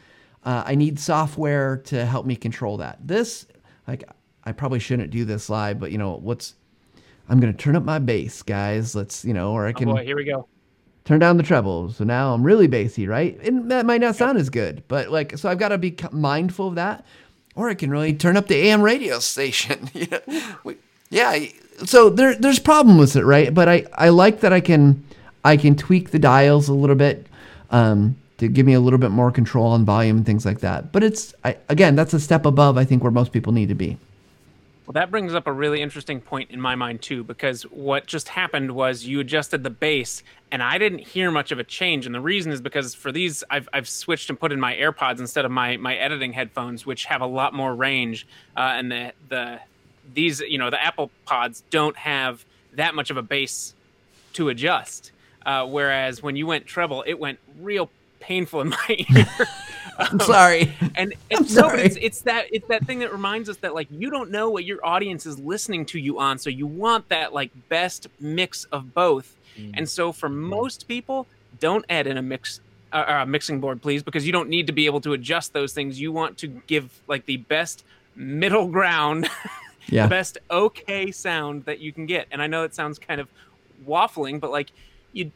uh, 0.43 0.63
I 0.65 0.75
need 0.75 0.99
software 0.99 1.77
to 1.85 2.05
help 2.05 2.25
me 2.25 2.35
control 2.35 2.77
that. 2.77 2.99
This, 3.05 3.45
like, 3.87 4.03
I 4.45 4.51
probably 4.51 4.79
shouldn't 4.79 5.11
do 5.11 5.25
this 5.25 5.49
live, 5.49 5.79
but 5.79 5.91
you 5.91 5.97
know 5.97 6.15
what's? 6.15 6.55
I'm 7.27 7.39
gonna 7.39 7.53
turn 7.53 7.75
up 7.75 7.83
my 7.83 7.99
bass, 7.99 8.41
guys. 8.41 8.95
Let's 8.95 9.23
you 9.23 9.33
know, 9.33 9.51
or 9.51 9.67
I 9.67 9.73
can. 9.73 9.89
Oh 9.89 9.93
boy, 9.93 10.05
here 10.05 10.15
we 10.15 10.23
go. 10.23 10.47
Turn 11.09 11.19
down 11.19 11.37
the 11.37 11.43
treble. 11.43 11.89
So 11.89 12.03
now 12.03 12.35
I'm 12.35 12.43
really 12.43 12.67
bassy, 12.67 13.07
right? 13.07 13.35
And 13.41 13.71
that 13.71 13.83
might 13.87 13.99
not 13.99 14.15
sound 14.15 14.37
as 14.37 14.51
good, 14.51 14.83
but 14.87 15.09
like, 15.09 15.39
so 15.39 15.49
I've 15.49 15.57
got 15.57 15.69
to 15.69 15.79
be 15.79 15.97
mindful 16.11 16.67
of 16.67 16.75
that 16.75 17.03
or 17.55 17.67
I 17.67 17.73
can 17.73 17.89
really 17.89 18.13
turn 18.13 18.37
up 18.37 18.45
the 18.45 18.53
AM 18.67 18.83
radio 18.83 19.17
station. 19.17 19.89
yeah, 21.09 21.45
so 21.83 22.11
there, 22.11 22.35
there's 22.35 22.59
problem 22.59 22.99
with 22.99 23.15
it, 23.15 23.25
right? 23.25 23.51
But 23.51 23.67
I, 23.67 23.87
I 23.95 24.09
like 24.09 24.41
that 24.41 24.53
I 24.53 24.61
can 24.61 25.03
I 25.43 25.57
can 25.57 25.75
tweak 25.75 26.11
the 26.11 26.19
dials 26.19 26.69
a 26.69 26.75
little 26.75 26.95
bit 26.95 27.25
um, 27.71 28.15
to 28.37 28.47
give 28.47 28.67
me 28.67 28.73
a 28.73 28.79
little 28.79 28.99
bit 28.99 29.09
more 29.09 29.31
control 29.31 29.65
on 29.71 29.85
volume 29.85 30.17
and 30.17 30.25
things 30.27 30.45
like 30.45 30.59
that. 30.59 30.91
But 30.91 31.03
it's 31.03 31.33
I, 31.43 31.57
again, 31.69 31.95
that's 31.95 32.13
a 32.13 32.19
step 32.19 32.45
above 32.45 32.77
I 32.77 32.85
think 32.85 33.01
where 33.01 33.11
most 33.11 33.31
people 33.31 33.51
need 33.51 33.69
to 33.69 33.75
be. 33.75 33.97
Well, 34.89 34.93
that 34.93 35.11
brings 35.11 35.35
up 35.35 35.45
a 35.45 35.53
really 35.53 35.83
interesting 35.83 36.19
point 36.19 36.49
in 36.49 36.59
my 36.59 36.73
mind 36.73 37.03
too, 37.03 37.23
because 37.23 37.61
what 37.61 38.07
just 38.07 38.27
happened 38.27 38.71
was 38.71 39.05
you 39.05 39.19
adjusted 39.19 39.63
the 39.63 39.69
bass, 39.69 40.23
and 40.51 40.63
I 40.63 40.79
didn't 40.79 40.97
hear 40.97 41.29
much 41.29 41.51
of 41.51 41.59
a 41.59 41.63
change. 41.63 42.07
And 42.07 42.15
the 42.15 42.19
reason 42.19 42.51
is 42.51 42.59
because 42.59 42.95
for 42.95 43.11
these, 43.11 43.43
I've, 43.51 43.69
I've 43.71 43.87
switched 43.87 44.31
and 44.31 44.39
put 44.39 44.51
in 44.51 44.59
my 44.59 44.73
AirPods 44.73 45.19
instead 45.19 45.45
of 45.45 45.51
my 45.51 45.77
my 45.77 45.95
editing 45.95 46.33
headphones, 46.33 46.87
which 46.87 47.05
have 47.05 47.21
a 47.21 47.27
lot 47.27 47.53
more 47.53 47.75
range. 47.75 48.25
Uh, 48.57 48.61
and 48.61 48.91
the 48.91 49.13
the 49.27 49.59
these, 50.11 50.39
you 50.39 50.57
know, 50.57 50.71
the 50.71 50.83
Apple 50.83 51.11
Pods 51.27 51.61
don't 51.69 51.95
have 51.95 52.43
that 52.73 52.95
much 52.95 53.11
of 53.11 53.17
a 53.17 53.21
bass 53.21 53.75
to 54.33 54.49
adjust. 54.49 55.11
Uh, 55.45 55.67
whereas 55.67 56.23
when 56.23 56.35
you 56.35 56.47
went 56.47 56.65
treble, 56.65 57.03
it 57.05 57.19
went 57.19 57.37
real 57.59 57.91
painful 58.19 58.61
in 58.61 58.69
my 58.69 59.05
ear. 59.09 59.27
I'm 59.97 60.19
sorry. 60.19 60.73
And 60.95 61.13
it's, 61.29 61.53
no, 61.53 61.63
but 61.63 61.79
it's 61.79 61.97
it's 61.99 62.21
that 62.21 62.45
it's 62.51 62.67
that 62.67 62.85
thing 62.85 62.99
that 62.99 63.11
reminds 63.11 63.49
us 63.49 63.57
that 63.57 63.75
like 63.75 63.87
you 63.91 64.09
don't 64.09 64.31
know 64.31 64.49
what 64.49 64.63
your 64.63 64.85
audience 64.85 65.25
is 65.25 65.37
listening 65.39 65.85
to 65.87 65.99
you 65.99 66.19
on, 66.19 66.37
so 66.37 66.49
you 66.49 66.65
want 66.65 67.09
that 67.09 67.33
like 67.33 67.51
best 67.67 68.07
mix 68.19 68.63
of 68.65 68.93
both. 68.93 69.35
Mm. 69.57 69.73
And 69.75 69.89
so 69.89 70.11
for 70.11 70.29
most 70.29 70.87
people, 70.87 71.27
don't 71.59 71.83
add 71.89 72.07
in 72.07 72.17
a 72.17 72.21
mix 72.21 72.61
uh, 72.91 73.19
a 73.21 73.25
mixing 73.25 73.59
board, 73.59 73.81
please, 73.81 74.01
because 74.01 74.25
you 74.25 74.31
don't 74.31 74.49
need 74.49 74.67
to 74.67 74.73
be 74.73 74.85
able 74.85 75.01
to 75.01 75.13
adjust 75.13 75.53
those 75.53 75.73
things. 75.73 75.99
You 75.99 76.11
want 76.11 76.37
to 76.39 76.47
give 76.47 76.89
like 77.07 77.25
the 77.25 77.37
best 77.37 77.83
middle 78.15 78.67
ground, 78.67 79.29
yeah. 79.87 80.03
the 80.03 80.09
best 80.09 80.37
okay 80.49 81.11
sound 81.11 81.65
that 81.65 81.79
you 81.79 81.91
can 81.91 82.05
get. 82.05 82.27
And 82.31 82.41
I 82.41 82.47
know 82.47 82.63
it 82.63 82.73
sounds 82.73 82.97
kind 82.97 83.21
of 83.21 83.27
waffling, 83.87 84.39
but 84.39 84.51
like 84.51 84.71
you 85.13 85.31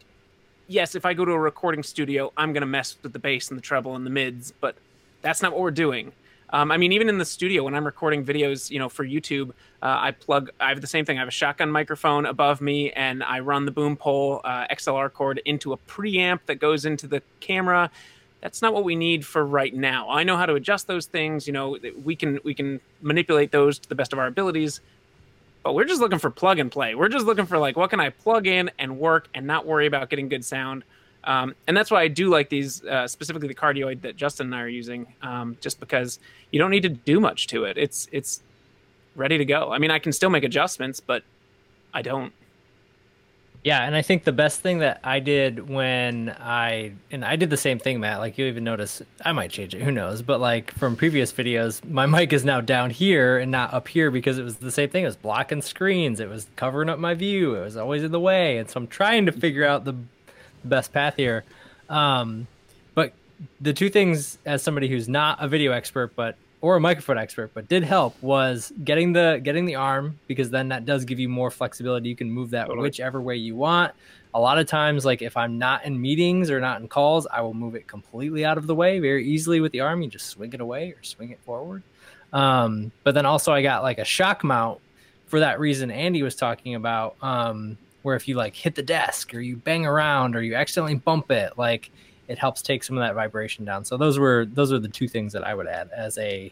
yes, 0.67 0.95
if 0.95 1.05
I 1.05 1.13
go 1.13 1.25
to 1.25 1.31
a 1.31 1.39
recording 1.39 1.83
studio, 1.83 2.31
I'm 2.37 2.53
going 2.53 2.61
to 2.61 2.67
mess 2.67 2.97
with 3.03 3.13
the 3.13 3.19
bass 3.19 3.49
and 3.49 3.57
the 3.57 3.61
treble 3.61 3.95
and 3.95 4.05
the 4.05 4.09
mids, 4.09 4.53
but 4.59 4.75
that's 5.21 5.41
not 5.41 5.51
what 5.51 5.61
we're 5.61 5.71
doing. 5.71 6.11
Um, 6.49 6.71
I 6.71 6.77
mean, 6.77 6.91
even 6.91 7.09
in 7.09 7.17
the 7.17 7.25
studio, 7.25 7.63
when 7.63 7.73
I'm 7.73 7.85
recording 7.85 8.23
videos, 8.23 8.69
you 8.69 8.77
know, 8.77 8.87
for 8.87 9.03
YouTube, 9.03 9.49
uh, 9.81 9.97
I 9.99 10.11
plug. 10.11 10.51
I 10.59 10.69
have 10.69 10.81
the 10.81 10.87
same 10.87 11.03
thing. 11.03 11.17
I 11.17 11.21
have 11.21 11.27
a 11.27 11.31
shotgun 11.31 11.71
microphone 11.71 12.27
above 12.27 12.61
me, 12.61 12.91
and 12.91 13.23
I 13.23 13.39
run 13.39 13.65
the 13.65 13.71
boom 13.71 13.97
pole 13.97 14.39
uh, 14.43 14.67
XLR 14.67 15.11
cord 15.11 15.41
into 15.45 15.73
a 15.73 15.77
preamp 15.77 16.41
that 16.45 16.55
goes 16.55 16.85
into 16.85 17.07
the 17.07 17.23
camera. 17.39 17.89
That's 18.41 18.61
not 18.61 18.73
what 18.73 18.83
we 18.83 18.95
need 18.95 19.25
for 19.25 19.43
right 19.43 19.73
now. 19.73 20.09
I 20.09 20.23
know 20.23 20.37
how 20.37 20.45
to 20.45 20.53
adjust 20.53 20.85
those 20.85 21.07
things. 21.07 21.47
You 21.47 21.53
know, 21.53 21.77
we 22.03 22.15
can 22.15 22.39
we 22.43 22.53
can 22.53 22.79
manipulate 23.01 23.51
those 23.51 23.79
to 23.79 23.89
the 23.89 23.95
best 23.95 24.13
of 24.13 24.19
our 24.19 24.27
abilities 24.27 24.79
but 25.63 25.73
we're 25.73 25.85
just 25.85 26.01
looking 26.01 26.19
for 26.19 26.29
plug 26.29 26.59
and 26.59 26.71
play. 26.71 26.93
We're 26.93 27.09
just 27.09 27.25
looking 27.25 27.45
for 27.45 27.57
like 27.57 27.77
what 27.77 27.89
can 27.89 27.99
I 27.99 28.09
plug 28.09 28.47
in 28.47 28.69
and 28.77 28.99
work 28.99 29.29
and 29.33 29.47
not 29.47 29.65
worry 29.65 29.87
about 29.87 30.09
getting 30.09 30.29
good 30.29 30.45
sound. 30.45 30.83
Um, 31.23 31.55
and 31.67 31.77
that's 31.77 31.89
why 31.89 32.01
I 32.01 32.09
do 32.09 32.29
like 32.29 32.49
these, 32.49 32.83
uh, 32.83 33.07
specifically 33.07 33.47
the 33.47 33.55
cardioid 33.55 34.01
that 34.01 34.17
Justin 34.17 34.47
and 34.47 34.55
I 34.55 34.61
are 34.61 34.67
using, 34.67 35.07
um, 35.21 35.57
just 35.61 35.79
because 35.79 36.19
you 36.51 36.59
don't 36.59 36.71
need 36.71 36.83
to 36.83 36.89
do 36.89 37.21
much 37.21 37.47
to 37.47 37.63
it. 37.63 37.77
It's 37.77 38.09
it's 38.11 38.43
ready 39.15 39.37
to 39.37 39.45
go. 39.45 39.71
I 39.71 39.77
mean, 39.77 39.91
I 39.91 39.99
can 39.99 40.11
still 40.11 40.29
make 40.29 40.43
adjustments, 40.43 40.99
but 40.99 41.23
I 41.93 42.01
don't. 42.01 42.33
Yeah, 43.63 43.85
and 43.85 43.95
I 43.95 44.01
think 44.01 44.25
the 44.25 44.33
best 44.33 44.59
thing 44.59 44.79
that 44.79 44.99
I 45.05 45.19
did 45.19 45.69
when 45.69 46.35
I 46.37 46.91
and 47.11 47.23
I 47.23 47.37
did 47.37 47.49
the 47.49 47.57
same 47.57 47.79
thing, 47.79 48.01
Matt. 48.01 48.19
Like 48.19 48.37
you 48.37 48.45
even 48.47 48.65
notice, 48.65 49.01
I 49.23 49.31
might 49.31 49.51
change 49.51 49.73
it. 49.73 49.81
Who 49.81 49.91
knows? 49.91 50.21
But 50.21 50.41
like 50.41 50.71
from 50.71 50.97
previous 50.97 51.31
videos, 51.31 51.83
my 51.87 52.05
mic 52.07 52.33
is 52.33 52.43
now 52.43 52.59
down 52.59 52.89
here 52.89 53.37
and 53.37 53.51
not 53.51 53.73
up 53.73 53.87
here 53.87 54.11
because 54.11 54.37
it 54.37 54.43
was 54.43 54.57
the 54.57 54.71
same 54.71 54.89
thing. 54.89 55.03
It 55.03 55.07
was 55.07 55.15
blocking 55.15 55.61
screens. 55.61 56.19
It 56.19 56.27
was 56.27 56.47
covering 56.57 56.89
up 56.89 56.99
my 56.99 57.13
view. 57.13 57.55
It 57.55 57.63
was 57.63 57.77
always 57.77 58.03
in 58.03 58.11
the 58.11 58.19
way, 58.19 58.57
and 58.57 58.69
so 58.69 58.81
I'm 58.81 58.87
trying 58.87 59.25
to 59.27 59.31
figure 59.31 59.65
out 59.65 59.85
the 59.85 59.95
best 60.65 60.91
path 60.91 61.15
here. 61.15 61.45
Um, 61.89 62.47
but 62.95 63.13
the 63.61 63.71
two 63.71 63.89
things, 63.89 64.39
as 64.45 64.61
somebody 64.61 64.89
who's 64.89 65.07
not 65.07 65.37
a 65.41 65.47
video 65.47 65.71
expert 65.71 66.13
but 66.17 66.35
or 66.63 66.77
a 66.77 66.79
microphone 66.79 67.17
expert, 67.17 67.51
but 67.53 67.67
did 67.67 67.83
help 67.83 68.15
was 68.23 68.71
getting 68.85 69.11
the 69.11 69.41
getting 69.43 69.65
the 69.65 69.75
arm 69.75 70.17
because 70.27 70.49
then 70.49 70.69
that 70.69 70.85
does 70.85 71.03
give 71.03 71.19
you 71.19 71.27
more 71.27 71.51
flexibility. 71.51 72.07
You 72.07 72.15
can 72.15 72.31
move 72.31 72.51
that 72.51 72.67
totally. 72.67 72.83
whichever 72.83 73.19
way 73.19 73.35
you 73.35 73.53
want. 73.53 73.91
A 74.33 74.39
lot 74.39 74.57
of 74.57 74.65
times, 74.65 75.03
like 75.03 75.21
if 75.21 75.35
I'm 75.35 75.57
not 75.57 75.83
in 75.83 76.01
meetings 76.01 76.49
or 76.49 76.61
not 76.61 76.79
in 76.79 76.87
calls, 76.87 77.27
I 77.27 77.41
will 77.41 77.53
move 77.53 77.75
it 77.75 77.85
completely 77.85 78.45
out 78.45 78.57
of 78.57 78.65
the 78.65 78.73
way 78.73 78.99
very 78.99 79.27
easily 79.27 79.59
with 79.59 79.73
the 79.73 79.81
arm. 79.81 80.01
You 80.01 80.07
just 80.07 80.27
swing 80.27 80.53
it 80.53 80.61
away 80.61 80.91
or 80.91 81.03
swing 81.03 81.31
it 81.31 81.39
forward. 81.41 81.83
Um, 82.31 82.93
but 83.03 83.13
then 83.13 83.25
also 83.25 83.51
I 83.51 83.61
got 83.61 83.83
like 83.83 83.97
a 83.97 84.05
shock 84.05 84.41
mount 84.41 84.79
for 85.25 85.41
that 85.41 85.59
reason 85.59 85.91
Andy 85.91 86.23
was 86.23 86.33
talking 86.33 86.75
about, 86.75 87.17
um, 87.21 87.77
where 88.03 88.15
if 88.15 88.25
you 88.29 88.35
like 88.35 88.55
hit 88.55 88.75
the 88.75 88.83
desk 88.83 89.33
or 89.33 89.41
you 89.41 89.57
bang 89.57 89.85
around 89.85 90.33
or 90.33 90.41
you 90.41 90.55
accidentally 90.55 90.95
bump 90.95 91.29
it, 91.29 91.57
like 91.57 91.91
it 92.27 92.37
helps 92.37 92.61
take 92.61 92.83
some 92.83 92.97
of 92.97 93.01
that 93.01 93.15
vibration 93.15 93.65
down. 93.65 93.85
So 93.85 93.97
those 93.97 94.17
were 94.19 94.45
those 94.45 94.71
are 94.71 94.79
the 94.79 94.87
two 94.87 95.07
things 95.07 95.33
that 95.33 95.43
I 95.43 95.53
would 95.53 95.67
add 95.67 95.89
as 95.95 96.17
a 96.17 96.51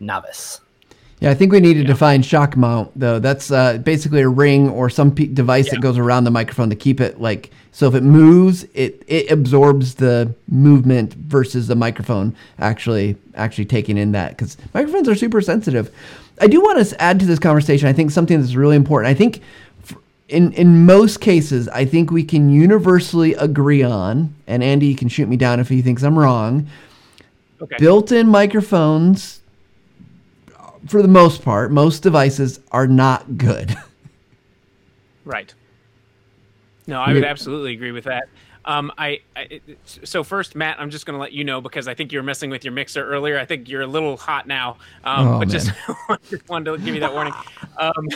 novice. 0.00 0.60
Yeah, 1.20 1.30
I 1.30 1.34
think 1.34 1.52
we 1.52 1.60
need 1.60 1.74
to 1.74 1.80
yeah. 1.82 1.86
define 1.86 2.22
shock 2.22 2.56
mount 2.56 2.90
though. 2.98 3.20
That's 3.20 3.52
uh, 3.52 3.78
basically 3.78 4.22
a 4.22 4.28
ring 4.28 4.68
or 4.68 4.90
some 4.90 5.14
pe- 5.14 5.26
device 5.26 5.66
yeah. 5.66 5.74
that 5.74 5.80
goes 5.80 5.96
around 5.96 6.24
the 6.24 6.32
microphone 6.32 6.68
to 6.70 6.74
keep 6.74 7.00
it 7.00 7.20
like 7.20 7.52
so. 7.70 7.86
If 7.86 7.94
it 7.94 8.02
moves, 8.02 8.64
it 8.74 9.04
it 9.06 9.30
absorbs 9.30 9.94
the 9.94 10.34
movement 10.48 11.14
versus 11.14 11.68
the 11.68 11.76
microphone 11.76 12.34
actually 12.58 13.16
actually 13.34 13.66
taking 13.66 13.98
in 13.98 14.10
that 14.12 14.30
because 14.30 14.56
microphones 14.74 15.08
are 15.08 15.14
super 15.14 15.40
sensitive. 15.40 15.94
I 16.40 16.48
do 16.48 16.60
want 16.60 16.84
to 16.84 17.00
add 17.00 17.20
to 17.20 17.26
this 17.26 17.38
conversation. 17.38 17.86
I 17.86 17.92
think 17.92 18.10
something 18.10 18.40
that's 18.40 18.56
really 18.56 18.74
important. 18.74 19.08
I 19.08 19.14
think 19.14 19.42
in 20.32 20.52
in 20.52 20.86
most 20.86 21.20
cases, 21.20 21.68
I 21.68 21.84
think 21.84 22.10
we 22.10 22.24
can 22.24 22.48
universally 22.48 23.34
agree 23.34 23.82
on, 23.82 24.34
and 24.46 24.62
Andy 24.64 24.86
you 24.86 24.96
can 24.96 25.08
shoot 25.08 25.28
me 25.28 25.36
down 25.36 25.60
if 25.60 25.68
he 25.68 25.82
thinks 25.82 26.02
I'm 26.02 26.18
wrong. 26.18 26.66
Okay. 27.60 27.76
Built-in 27.78 28.28
microphones, 28.28 29.40
for 30.88 31.00
the 31.00 31.08
most 31.08 31.44
part, 31.44 31.70
most 31.70 32.02
devices 32.02 32.58
are 32.72 32.88
not 32.88 33.36
good. 33.36 33.76
right. 35.24 35.54
No, 36.88 37.00
I 37.00 37.12
would 37.12 37.24
absolutely 37.24 37.74
agree 37.74 37.92
with 37.92 38.04
that. 38.04 38.24
Um, 38.64 38.92
I, 38.96 39.20
I, 39.36 39.60
so 39.84 40.22
first, 40.22 40.54
Matt, 40.54 40.80
I'm 40.80 40.90
just 40.90 41.06
going 41.06 41.14
to 41.14 41.20
let 41.20 41.32
you 41.32 41.44
know 41.44 41.60
because 41.60 41.88
I 41.88 41.94
think 41.94 42.12
you 42.12 42.18
were 42.18 42.22
messing 42.24 42.50
with 42.50 42.64
your 42.64 42.72
mixer 42.72 43.04
earlier. 43.04 43.38
I 43.38 43.44
think 43.44 43.68
you're 43.68 43.82
a 43.82 43.86
little 43.86 44.16
hot 44.16 44.46
now, 44.46 44.78
um, 45.04 45.28
oh, 45.28 45.38
but 45.38 45.48
man. 45.48 45.50
just, 45.50 45.70
just 46.30 46.48
wanted 46.48 46.72
to 46.72 46.78
give 46.78 46.94
you 46.94 47.00
that 47.00 47.12
warning. 47.12 47.34
Um, 47.78 48.06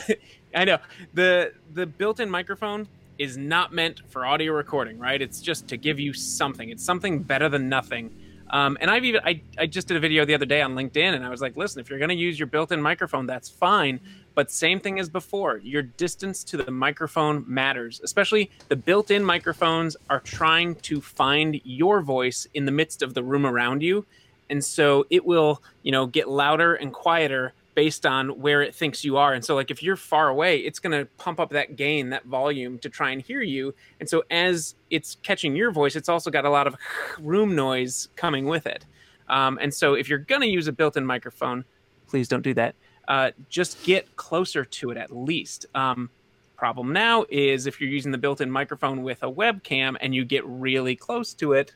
I 0.57 0.65
know 0.65 0.79
the 1.13 1.53
the 1.75 1.87
built-in 1.87 2.31
microphone 2.31 2.89
is 3.19 3.37
not 3.37 3.73
meant 3.73 4.01
for 4.09 4.25
audio 4.25 4.53
recording, 4.53 4.99
right? 4.99 5.21
It's 5.21 5.41
just 5.41 5.69
to 5.69 5.77
give 5.77 6.01
you 6.01 6.15
something. 6.15 6.71
It's 6.71 6.85
something 6.85 7.23
better 7.23 7.49
than 7.49 7.69
nothing. 7.69 8.15
Um, 8.49 8.79
and 8.81 8.91
I've 8.91 9.05
even 9.05 9.21
I, 9.25 9.43
I 9.59 9.67
just 9.67 9.89
did 9.89 9.97
a 9.99 10.01
video 10.01 10.25
the 10.25 10.35
other 10.35 10.47
day 10.47 10.63
on 10.63 10.75
LinkedIn, 10.75 11.15
and 11.15 11.25
I 11.25 11.29
was 11.29 11.43
like, 11.43 11.57
listen, 11.57 11.81
if 11.81 11.91
you're 11.91 11.99
going 11.99 12.09
to 12.09 12.15
use 12.15 12.39
your 12.39 12.47
built-in 12.47 12.81
microphone, 12.81 13.27
that's 13.27 13.51
fine. 13.51 14.01
But 14.35 14.51
same 14.51 14.81
thing 14.81 14.99
as 14.99 15.09
before, 15.09 15.59
your 15.59 15.83
distance 15.83 16.45
to 16.45 16.57
the 16.57 16.71
microphone 16.71 17.45
matters. 17.47 18.01
Especially 18.03 18.51
the 18.69 18.77
built-in 18.77 19.25
microphones 19.25 19.97
are 20.09 20.21
trying 20.21 20.75
to 20.77 21.01
find 21.01 21.61
your 21.65 22.01
voice 22.01 22.47
in 22.55 22.65
the 22.65 22.73
midst 22.73 23.03
of 23.03 23.13
the 23.13 23.23
room 23.23 23.45
around 23.45 23.83
you, 23.83 24.07
and 24.49 24.65
so 24.65 25.05
it 25.11 25.27
will, 25.27 25.63
you 25.83 25.93
know, 25.93 26.07
get 26.07 26.29
louder 26.29 26.75
and 26.75 26.95
quieter 26.95 27.53
based 27.77 28.07
on 28.07 28.31
where 28.41 28.63
it 28.63 28.75
thinks 28.75 29.05
you 29.05 29.19
are. 29.19 29.35
And 29.35 29.45
so, 29.45 29.55
like, 29.55 29.71
if 29.71 29.83
you're 29.83 29.97
far 29.97 30.29
away, 30.29 30.57
it's 30.57 30.81
going 30.81 30.99
to 30.99 31.05
pump 31.19 31.39
up 31.39 31.51
that 31.51 31.77
gain, 31.77 32.09
that 32.11 32.25
volume 32.25 32.79
to 32.79 32.89
try 32.89 33.11
and 33.11 33.21
hear 33.23 33.43
you. 33.43 33.75
And 34.01 34.09
so, 34.09 34.25
as 34.31 34.75
it's 34.91 35.19
catching 35.23 35.55
your 35.55 35.71
voice, 35.71 35.95
it's 35.95 36.09
also 36.09 36.31
got 36.31 36.45
a 36.45 36.51
lot 36.51 36.67
of 36.67 36.75
room 37.21 37.55
noise 37.55 38.09
coming 38.17 38.47
with 38.47 38.67
it. 38.67 38.85
Um, 39.29 39.59
and 39.61 39.73
so, 39.73 39.95
if 39.95 40.09
you're 40.09 40.19
going 40.19 40.41
to 40.41 40.49
use 40.49 40.67
a 40.67 40.73
built 40.73 40.97
in 40.97 41.07
microphone, 41.07 41.65
please 42.09 42.27
don't 42.27 42.43
do 42.43 42.55
that. 42.55 42.75
Uh, 43.07 43.31
just 43.49 43.85
get 43.85 44.17
closer 44.17 44.65
to 44.65 44.91
it 44.91 44.97
at 44.97 45.15
least. 45.15 45.67
Um, 45.75 46.11
problem 46.57 46.93
now 46.93 47.27
is 47.29 47.67
if 47.67 47.79
you're 47.79 47.91
using 47.91 48.11
the 48.11 48.19
built 48.19 48.41
in 48.41 48.51
microphone 48.51 49.03
with 49.03 49.23
a 49.23 49.31
webcam 49.31 49.97
and 50.01 50.15
you 50.15 50.25
get 50.25 50.45
really 50.47 50.97
close 50.97 51.35
to 51.35 51.53
it, 51.53 51.75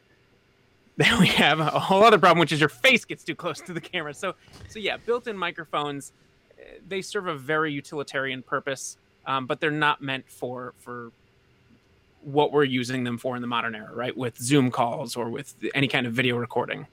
then 0.97 1.19
we 1.19 1.29
have 1.29 1.61
a 1.61 1.79
whole 1.79 2.03
other 2.03 2.19
problem, 2.19 2.41
which 2.41 2.53
is 2.53 2.61
your 2.61 2.69
face 2.69 3.05
gets 3.05 3.25
too 3.25 3.35
close 3.35 3.61
to 3.63 3.73
the 3.73 3.81
camera. 3.81 4.13
So, 4.13 4.35
so 4.69 4.79
yeah, 4.79 4.97
built-in 4.99 5.37
microphones, 5.37 6.13
eh, 6.59 6.79
they 6.87 7.01
serve 7.01 7.27
a 7.27 7.35
very 7.35 7.73
utilitarian 7.73 8.43
purpose, 8.43 8.99
um, 9.27 9.47
but 9.47 9.61
they're 9.61 9.71
not 9.71 10.03
meant 10.03 10.29
for 10.29 10.75
for 10.79 11.13
what 12.23 12.53
we're 12.53 12.65
using 12.65 13.05
them 13.05 13.17
for 13.17 13.35
in 13.35 13.41
the 13.43 13.49
modern 13.49 13.75
era, 13.75 13.91
right? 13.95 14.17
With 14.17 14.37
Zoom 14.39 14.71
calls 14.71 15.17
or 15.17 15.31
with 15.31 15.55
any 15.75 15.89
kind 15.89 16.07
of 16.07 16.13
video 16.13 16.37
recording. 16.37 16.87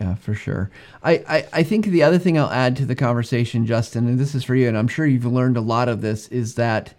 Yeah, 0.00 0.14
for 0.14 0.34
sure. 0.34 0.70
I, 1.02 1.12
I, 1.28 1.46
I 1.52 1.62
think 1.62 1.86
the 1.86 2.02
other 2.02 2.18
thing 2.18 2.38
I'll 2.38 2.50
add 2.50 2.76
to 2.76 2.86
the 2.86 2.94
conversation, 2.94 3.66
Justin, 3.66 4.06
and 4.08 4.18
this 4.18 4.34
is 4.34 4.42
for 4.42 4.54
you, 4.54 4.68
and 4.68 4.76
I'm 4.76 4.88
sure 4.88 5.06
you've 5.06 5.26
learned 5.26 5.56
a 5.56 5.60
lot 5.60 5.88
of 5.88 6.00
this, 6.00 6.28
is 6.28 6.54
that 6.54 6.94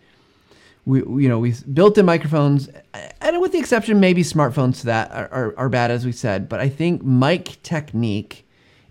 we 0.86 1.00
you 1.00 1.30
know 1.30 1.39
we 1.39 1.54
built 1.74 1.98
in 1.98 2.06
microphones 2.06 2.69
and 3.22 3.39
with 3.39 3.52
the 3.52 3.60
exception 3.60 4.00
maybe 4.00 4.22
smartphones 4.22 4.80
to 4.82 4.86
that 4.88 5.12
are, 5.12 5.30
are, 5.32 5.54
are, 5.58 5.69
bad 5.69 5.91
as 5.91 6.06
we 6.06 6.12
said 6.12 6.50
but 6.50 6.60
i 6.60 6.67
think 6.67 7.04
mic 7.04 7.62
technique 7.63 8.46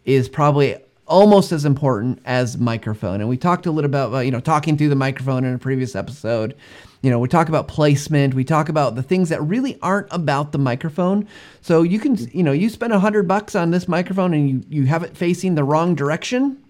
is 0.04 0.28
probably 0.28 0.76
almost 1.06 1.52
as 1.52 1.64
important 1.64 2.20
as 2.24 2.56
microphone. 2.56 3.20
And 3.20 3.28
we 3.28 3.36
talked 3.36 3.66
a 3.66 3.70
little 3.70 3.88
about 3.88 4.14
uh, 4.14 4.20
you 4.20 4.30
know 4.30 4.40
talking 4.40 4.76
through 4.76 4.88
the 4.88 4.96
microphone 4.96 5.44
in 5.44 5.54
a 5.54 5.58
previous 5.58 5.94
episode. 5.94 6.56
You 7.02 7.10
know 7.10 7.18
we 7.18 7.28
talk 7.28 7.48
about 7.48 7.68
placement. 7.68 8.34
We 8.34 8.44
talk 8.44 8.68
about 8.68 8.94
the 8.94 9.02
things 9.02 9.28
that 9.28 9.42
really 9.42 9.78
aren't 9.82 10.08
about 10.10 10.52
the 10.52 10.58
microphone. 10.58 11.28
So 11.60 11.82
you 11.82 11.98
can 11.98 12.16
you 12.32 12.42
know 12.42 12.52
you 12.52 12.68
spend 12.68 12.92
a 12.92 13.00
hundred 13.00 13.28
bucks 13.28 13.54
on 13.54 13.70
this 13.70 13.88
microphone 13.88 14.32
and 14.34 14.48
you 14.48 14.64
you 14.68 14.86
have 14.86 15.02
it 15.02 15.16
facing 15.16 15.54
the 15.54 15.64
wrong 15.64 15.94
direction 15.94 16.61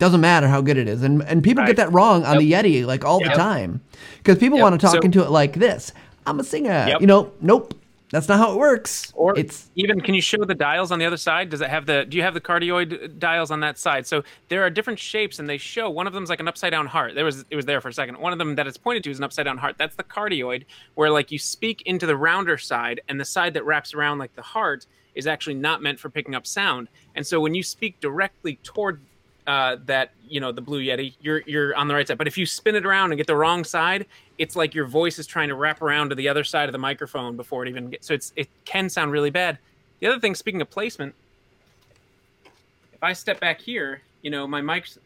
doesn't 0.00 0.20
matter 0.20 0.48
how 0.48 0.60
good 0.62 0.78
it 0.78 0.88
is. 0.88 1.02
And 1.02 1.22
and 1.22 1.44
people 1.44 1.62
right. 1.62 1.68
get 1.68 1.76
that 1.76 1.92
wrong 1.92 2.24
on 2.24 2.40
yep. 2.40 2.64
the 2.64 2.80
Yeti 2.80 2.86
like 2.86 3.04
all 3.04 3.20
yep. 3.20 3.32
the 3.32 3.36
time. 3.36 3.80
Because 4.18 4.38
people 4.38 4.58
yep. 4.58 4.62
want 4.64 4.80
to 4.80 4.84
talk 4.84 4.96
so, 4.96 5.00
into 5.00 5.22
it 5.22 5.30
like 5.30 5.52
this. 5.52 5.92
I'm 6.26 6.40
a 6.40 6.44
singer. 6.44 6.96
You 6.98 7.06
know, 7.06 7.32
nope. 7.40 7.74
That's 8.10 8.26
not 8.26 8.38
how 8.38 8.52
it 8.52 8.58
works. 8.58 9.12
Or 9.14 9.38
it's 9.38 9.70
even 9.76 10.00
can 10.00 10.14
you 10.14 10.20
show 10.20 10.44
the 10.44 10.54
dials 10.54 10.90
on 10.90 10.98
the 10.98 11.04
other 11.04 11.16
side? 11.16 11.50
Does 11.50 11.60
it 11.60 11.70
have 11.70 11.86
the 11.86 12.04
do 12.08 12.16
you 12.16 12.24
have 12.24 12.34
the 12.34 12.40
cardioid 12.40 13.18
dials 13.20 13.52
on 13.52 13.60
that 13.60 13.78
side? 13.78 14.04
So 14.06 14.24
there 14.48 14.64
are 14.64 14.70
different 14.70 14.98
shapes 14.98 15.38
and 15.38 15.48
they 15.48 15.58
show 15.58 15.88
one 15.88 16.08
of 16.08 16.12
them 16.12 16.24
is 16.24 16.30
like 16.30 16.40
an 16.40 16.48
upside 16.48 16.72
down 16.72 16.86
heart. 16.86 17.14
There 17.14 17.24
was 17.24 17.44
it 17.50 17.56
was 17.56 17.66
there 17.66 17.80
for 17.80 17.88
a 17.88 17.92
second. 17.92 18.18
One 18.18 18.32
of 18.32 18.38
them 18.38 18.56
that 18.56 18.66
it's 18.66 18.78
pointed 18.78 19.04
to 19.04 19.10
is 19.10 19.18
an 19.18 19.24
upside 19.24 19.44
down 19.44 19.58
heart. 19.58 19.76
That's 19.78 19.94
the 19.94 20.02
cardioid 20.02 20.64
where 20.94 21.10
like 21.10 21.30
you 21.30 21.38
speak 21.38 21.82
into 21.82 22.06
the 22.06 22.16
rounder 22.16 22.58
side 22.58 23.00
and 23.08 23.20
the 23.20 23.24
side 23.24 23.54
that 23.54 23.64
wraps 23.64 23.94
around 23.94 24.18
like 24.18 24.34
the 24.34 24.42
heart 24.42 24.86
is 25.14 25.26
actually 25.28 25.54
not 25.54 25.80
meant 25.82 26.00
for 26.00 26.10
picking 26.10 26.34
up 26.34 26.46
sound. 26.46 26.88
And 27.14 27.24
so 27.24 27.40
when 27.40 27.54
you 27.54 27.62
speak 27.62 28.00
directly 28.00 28.58
toward 28.62 29.00
uh, 29.46 29.76
that 29.86 30.12
you 30.28 30.40
know 30.40 30.52
the 30.52 30.60
blue 30.60 30.80
yeti 30.80 31.14
you're 31.20 31.42
you're 31.46 31.74
on 31.76 31.88
the 31.88 31.94
right 31.94 32.06
side. 32.06 32.18
But 32.18 32.26
if 32.26 32.38
you 32.38 32.46
spin 32.46 32.74
it 32.74 32.86
around 32.86 33.10
and 33.10 33.18
get 33.18 33.26
the 33.26 33.36
wrong 33.36 33.64
side 33.64 34.06
it's 34.40 34.56
like 34.56 34.74
your 34.74 34.86
voice 34.86 35.18
is 35.18 35.26
trying 35.26 35.48
to 35.48 35.54
wrap 35.54 35.82
around 35.82 36.08
to 36.08 36.14
the 36.14 36.26
other 36.26 36.42
side 36.42 36.66
of 36.66 36.72
the 36.72 36.78
microphone 36.78 37.36
before 37.36 37.62
it 37.62 37.68
even 37.68 37.90
gets 37.90 38.06
so 38.06 38.14
it's 38.14 38.32
it 38.36 38.48
can 38.64 38.88
sound 38.88 39.12
really 39.12 39.30
bad. 39.30 39.58
The 40.00 40.06
other 40.06 40.18
thing 40.18 40.34
speaking 40.34 40.62
of 40.62 40.70
placement 40.70 41.14
if 42.92 43.02
i 43.02 43.12
step 43.12 43.38
back 43.38 43.60
here 43.60 44.00
you 44.22 44.30
know 44.30 44.46
my 44.46 44.62
mic's 44.62 44.98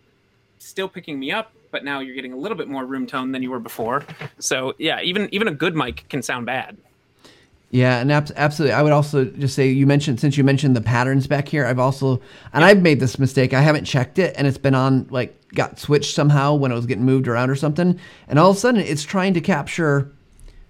still 0.59 0.89
picking 0.89 1.19
me 1.19 1.33
up 1.33 1.53
but 1.73 1.85
now 1.85 1.99
you're 1.99 2.15
getting 2.15 2.33
a 2.33 2.37
little 2.37 2.57
bit 2.57 2.69
more 2.69 2.87
room 2.87 3.05
tone 3.09 3.33
than 3.33 3.43
you 3.43 3.51
were 3.51 3.59
before. 3.59 4.05
So 4.39 4.75
yeah 4.79 5.01
even 5.01 5.29
even 5.33 5.49
a 5.49 5.53
good 5.53 5.75
mic 5.75 6.09
can 6.09 6.23
sound 6.23 6.47
bad 6.47 6.77
yeah, 7.75 7.99
and 7.99 8.13
ab- 8.13 8.31
absolutely. 8.37 8.73
I 8.73 8.83
would 8.83 8.93
also 8.93 9.25
just 9.25 9.57
say 9.57 9.69
you 9.69 9.85
mentioned 9.85 10.21
since 10.21 10.37
you 10.37 10.45
mentioned 10.45 10.77
the 10.77 10.81
patterns 10.81 11.27
back 11.27 11.49
here, 11.49 11.67
I've 11.67 11.81
also 11.81 12.21
and 12.53 12.65
I've 12.65 12.81
made 12.81 13.01
this 13.01 13.19
mistake. 13.19 13.53
I 13.53 13.63
haven't 13.63 13.85
checked 13.85 14.21
it, 14.21 14.33
and 14.39 14.47
it's 14.47 14.59
been 14.59 14.77
on 14.77 15.09
like 15.11 15.37
got 15.49 15.81
switched 15.81 16.15
somehow 16.15 16.55
when 16.55 16.71
it 16.71 16.77
was 16.77 16.87
getting 16.87 17.05
moved 17.05 17.27
around 17.27 17.51
or 17.51 17.57
something, 17.57 17.99
and 18.29 18.39
all 18.39 18.51
of 18.51 18.57
a 18.57 18.61
sudden 18.61 18.81
it's 18.81 19.03
trying 19.03 19.35
to 19.35 19.41
capture 19.41 20.09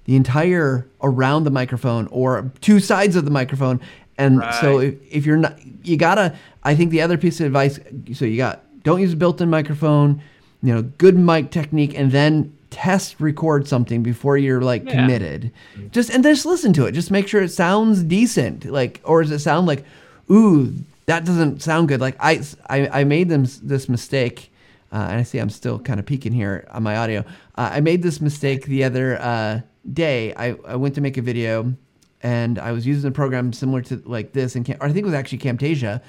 the 0.07 0.17
entire 0.17 0.89
around 1.03 1.45
the 1.45 1.51
microphone 1.51 2.07
or 2.07 2.51
two 2.63 2.81
sides 2.81 3.17
of 3.17 3.27
the 3.27 3.31
microphone. 3.31 3.81
And 4.17 4.39
right. 4.39 4.55
so 4.63 4.79
if, 4.79 4.95
if 5.11 5.27
you're 5.27 5.37
not, 5.37 5.59
you 5.87 5.99
gotta. 5.99 6.35
I 6.63 6.75
think 6.75 6.91
the 6.91 7.03
other 7.03 7.19
piece 7.19 7.39
of 7.39 7.45
advice. 7.45 7.79
So 8.15 8.25
you 8.25 8.39
got 8.39 8.63
don't 8.83 9.03
use 9.03 9.13
a 9.13 9.17
built-in 9.17 9.51
microphone. 9.51 10.23
You 10.63 10.75
know, 10.75 10.83
good 10.83 11.19
mic 11.19 11.51
technique, 11.51 11.99
and 11.99 12.13
then 12.13 12.57
test 12.75 13.21
record 13.21 13.69
something 13.69 14.03
before 14.03 14.37
you're 14.37 14.61
like 14.61 14.85
yeah. 14.85 14.93
committed. 14.93 15.53
Just 15.91 16.11
and 16.11 16.23
just 16.23 16.45
listen 16.45 16.73
to 16.75 16.87
it. 16.87 16.93
Just 16.93 17.11
make 17.11 17.29
sure 17.29 17.43
it 17.43 17.51
sounds 17.51 18.03
decent. 18.03 18.65
Like 18.65 19.01
or 19.05 19.23
does 19.23 19.31
it 19.31 19.39
sound 19.39 19.67
like, 19.67 19.85
ooh, 20.31 20.75
that 21.07 21.25
doesn't 21.25 21.63
sound 21.63 21.89
good. 21.89 22.01
Like 22.01 22.17
I 22.21 22.43
I, 22.69 23.01
I 23.01 23.05
made 23.05 23.29
them 23.29 23.47
this 23.63 23.89
mistake 23.89 24.51
uh, 24.95 25.09
and 25.11 25.19
I 25.19 25.23
see 25.25 25.39
I'm 25.39 25.51
still 25.51 25.81
kind 25.81 25.99
of 25.99 26.07
peaking 26.07 26.33
here 26.33 26.69
on 26.71 26.85
my 26.85 26.97
audio. 26.97 27.25
Uh, 27.57 27.71
I 27.73 27.81
made 27.81 28.03
this 28.03 28.21
mistake 28.21 28.67
the 28.67 28.85
other 28.85 29.21
uh, 29.21 29.61
day. 29.93 30.33
I, 30.35 30.57
I 30.65 30.77
went 30.77 30.95
to 30.95 31.01
make 31.01 31.17
a 31.17 31.23
video, 31.23 31.75
and 32.23 32.61
I 32.61 32.71
was 32.71 32.87
using 32.87 33.09
a 33.09 33.13
program 33.13 33.53
similar 33.53 33.83
to 33.83 34.01
like 34.07 34.33
this, 34.33 34.55
and 34.55 34.69
or 34.81 34.87
I 34.87 34.93
think 34.93 34.99
it 34.99 35.05
was 35.05 35.15
actually 35.15 35.39
Camtasia, 35.39 36.01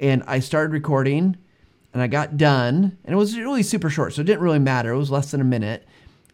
and 0.00 0.24
I 0.26 0.40
started 0.40 0.72
recording, 0.72 1.36
and 1.94 2.02
I 2.02 2.08
got 2.08 2.36
done, 2.36 2.98
and 3.04 3.14
it 3.14 3.16
was 3.16 3.38
really 3.38 3.62
super 3.62 3.88
short, 3.88 4.12
so 4.12 4.22
it 4.22 4.24
didn't 4.24 4.42
really 4.42 4.58
matter. 4.58 4.90
It 4.90 4.98
was 4.98 5.10
less 5.10 5.30
than 5.30 5.40
a 5.40 5.44
minute, 5.44 5.86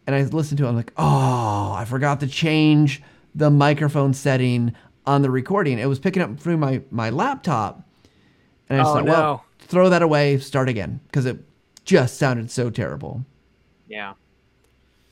and 0.08 0.16
I 0.16 0.22
listened 0.22 0.56
to 0.56 0.64
it. 0.64 0.70
I'm 0.70 0.74
like, 0.76 0.90
oh, 0.96 1.72
I 1.76 1.84
forgot 1.86 2.20
to 2.20 2.26
change 2.26 3.02
the 3.34 3.50
microphone 3.50 4.14
setting 4.14 4.74
on 5.06 5.20
the 5.20 5.30
recording. 5.30 5.78
It 5.78 5.84
was 5.86 5.98
picking 5.98 6.22
up 6.22 6.40
through 6.40 6.56
my 6.56 6.80
my 6.90 7.10
laptop, 7.10 7.86
and 8.70 8.80
I 8.80 8.84
Oh, 8.88 8.94
said, 8.94 9.04
no. 9.04 9.12
well, 9.12 9.44
throw 9.58 9.90
that 9.90 10.00
away, 10.00 10.38
start 10.38 10.70
again, 10.70 11.00
because 11.08 11.26
it 11.26 11.36
just 11.84 12.16
sounded 12.16 12.50
so 12.50 12.70
terrible. 12.70 13.22
Yeah. 13.86 14.14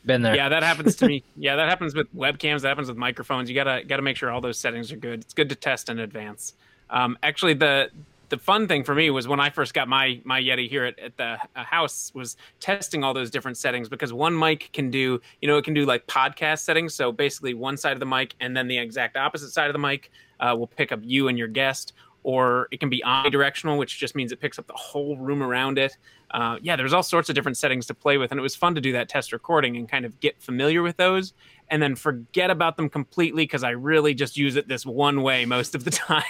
Been 0.07 0.23
there. 0.23 0.35
Yeah, 0.35 0.49
that 0.49 0.63
happens 0.63 0.97
to 0.97 1.07
me. 1.07 1.23
Yeah, 1.37 1.57
that 1.57 1.69
happens 1.69 1.95
with 1.95 2.07
webcams. 2.17 2.63
That 2.63 2.69
happens 2.69 2.89
with 2.89 2.97
microphones. 2.97 3.51
You 3.51 3.55
gotta 3.55 3.85
gotta 3.87 4.03
make 4.03 4.17
sure 4.17 4.31
all 4.31 4.41
those 4.41 4.59
settings 4.59 4.91
are 4.93 4.97
good. 4.97 5.21
It's 5.21 5.35
good 5.35 5.51
to 5.51 5.55
test 5.55 5.91
in 5.91 5.99
advance. 5.99 6.55
Um, 6.89 7.19
actually, 7.23 7.53
the 7.53 7.91
the 8.29 8.39
fun 8.39 8.67
thing 8.69 8.85
for 8.85 8.95
me 8.95 9.11
was 9.11 9.29
when 9.29 9.41
I 9.41 9.51
first 9.51 9.75
got 9.75 9.89
my 9.89 10.21
my 10.25 10.41
Yeti 10.41 10.69
here 10.69 10.85
at, 10.85 10.99
at 10.99 11.17
the 11.17 11.39
uh, 11.55 11.65
house 11.65 12.13
was 12.15 12.37
testing 12.61 13.05
all 13.05 13.15
those 13.15 13.31
different 13.31 13.57
settings 13.57 13.89
because 13.89 14.13
one 14.13 14.39
mic 14.39 14.71
can 14.73 14.91
do 14.91 15.21
you 15.41 15.49
know 15.49 15.57
it 15.57 15.65
can 15.65 15.75
do 15.75 15.87
like 15.87 16.07
podcast 16.07 16.61
settings. 16.61 16.95
So 16.95 17.13
basically, 17.13 17.55
one 17.55 17.77
side 17.77 17.93
of 17.93 18.01
the 18.01 18.07
mic 18.07 18.35
and 18.41 18.57
then 18.57 18.69
the 18.69 18.79
exact 18.79 19.17
opposite 19.17 19.51
side 19.51 19.69
of 19.69 19.73
the 19.73 19.79
mic 19.79 20.11
uh, 20.41 20.55
will 20.59 20.67
pick 20.67 20.93
up 20.93 21.01
you 21.03 21.29
and 21.29 21.39
your 21.39 21.49
guest. 21.49 21.93
Or 22.23 22.67
it 22.73 22.81
can 22.81 22.91
be 22.91 23.05
omnidirectional, 23.07 23.79
which 23.79 24.01
just 24.01 24.17
means 24.17 24.33
it 24.33 24.41
picks 24.41 24.59
up 24.59 24.67
the 24.67 24.73
whole 24.73 25.17
room 25.17 25.45
around 25.45 25.79
it. 25.79 25.97
Uh, 26.33 26.59
yeah, 26.61 26.75
there's 26.75 26.93
all 26.93 27.05
sorts 27.05 27.29
of 27.29 27.37
different 27.37 27.57
settings 27.57 27.87
to 27.87 27.95
play 27.95 28.19
with, 28.19 28.33
and 28.33 28.41
it 28.41 28.43
was 28.43 28.57
fun 28.57 28.75
to 28.75 28.81
do 28.81 28.91
that 28.93 29.09
test 29.09 29.33
recording 29.33 29.77
and 29.77 29.89
kind 29.89 30.05
of 30.05 30.19
get 30.19 30.43
familiar 30.43 30.83
with 30.83 30.97
those, 30.97 31.35
and 31.71 31.83
then 31.83 31.95
forget 31.95 32.51
about 32.51 32.77
them 32.77 32.89
completely 32.89 33.45
because 33.45 33.65
I 33.65 33.71
really 33.71 34.15
just 34.15 34.37
use 34.37 34.57
it 34.57 34.69
this 34.69 34.85
one 34.87 35.23
way 35.23 35.45
most 35.45 35.75
of 35.75 35.85
the 35.85 35.91
time, 35.93 36.23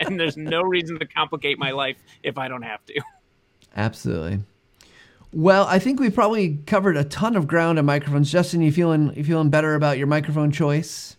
and 0.00 0.18
there's 0.18 0.36
no 0.36 0.62
reason 0.62 0.98
to 0.98 1.06
complicate 1.06 1.58
my 1.58 1.70
life 1.70 1.96
if 2.22 2.38
I 2.38 2.48
don't 2.48 2.62
have 2.62 2.84
to. 2.86 3.00
Absolutely. 3.76 4.40
Well, 5.32 5.66
I 5.66 5.78
think 5.78 6.00
we 6.00 6.10
probably 6.10 6.58
covered 6.66 6.96
a 6.96 7.04
ton 7.04 7.36
of 7.36 7.46
ground 7.46 7.78
on 7.78 7.86
microphones. 7.86 8.32
Justin, 8.32 8.62
you 8.62 8.72
feeling 8.72 9.12
you 9.14 9.22
feeling 9.22 9.50
better 9.50 9.74
about 9.74 9.96
your 9.96 10.08
microphone 10.08 10.50
choice? 10.50 11.16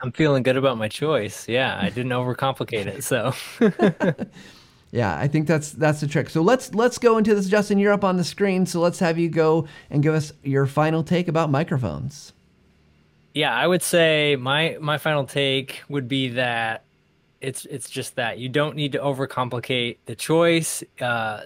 I'm 0.00 0.10
feeling 0.10 0.42
good 0.42 0.56
about 0.56 0.78
my 0.78 0.88
choice. 0.88 1.48
Yeah, 1.48 1.78
I 1.80 1.88
didn't 1.90 2.10
overcomplicate 2.10 2.86
it. 2.86 3.04
So 3.04 3.32
Yeah, 4.92 5.16
I 5.16 5.26
think 5.26 5.46
that's 5.46 5.72
that's 5.72 6.00
the 6.00 6.06
trick. 6.06 6.28
So 6.28 6.42
let's 6.42 6.74
let's 6.74 6.98
go 6.98 7.16
into 7.16 7.34
this, 7.34 7.48
Justin. 7.48 7.78
You're 7.78 7.94
up 7.94 8.04
on 8.04 8.18
the 8.18 8.24
screen, 8.24 8.66
so 8.66 8.78
let's 8.78 8.98
have 8.98 9.18
you 9.18 9.30
go 9.30 9.66
and 9.90 10.02
give 10.02 10.14
us 10.14 10.34
your 10.44 10.66
final 10.66 11.02
take 11.02 11.28
about 11.28 11.50
microphones. 11.50 12.34
Yeah, 13.34 13.54
I 13.54 13.66
would 13.66 13.82
say 13.82 14.36
my 14.36 14.76
my 14.80 14.98
final 14.98 15.24
take 15.24 15.82
would 15.88 16.08
be 16.08 16.28
that 16.30 16.84
it's 17.40 17.64
it's 17.66 17.90
just 17.90 18.14
that 18.16 18.38
you 18.38 18.48
don't 18.48 18.76
need 18.76 18.92
to 18.92 18.98
overcomplicate 18.98 19.98
the 20.06 20.14
choice. 20.14 20.84
Uh, 21.00 21.42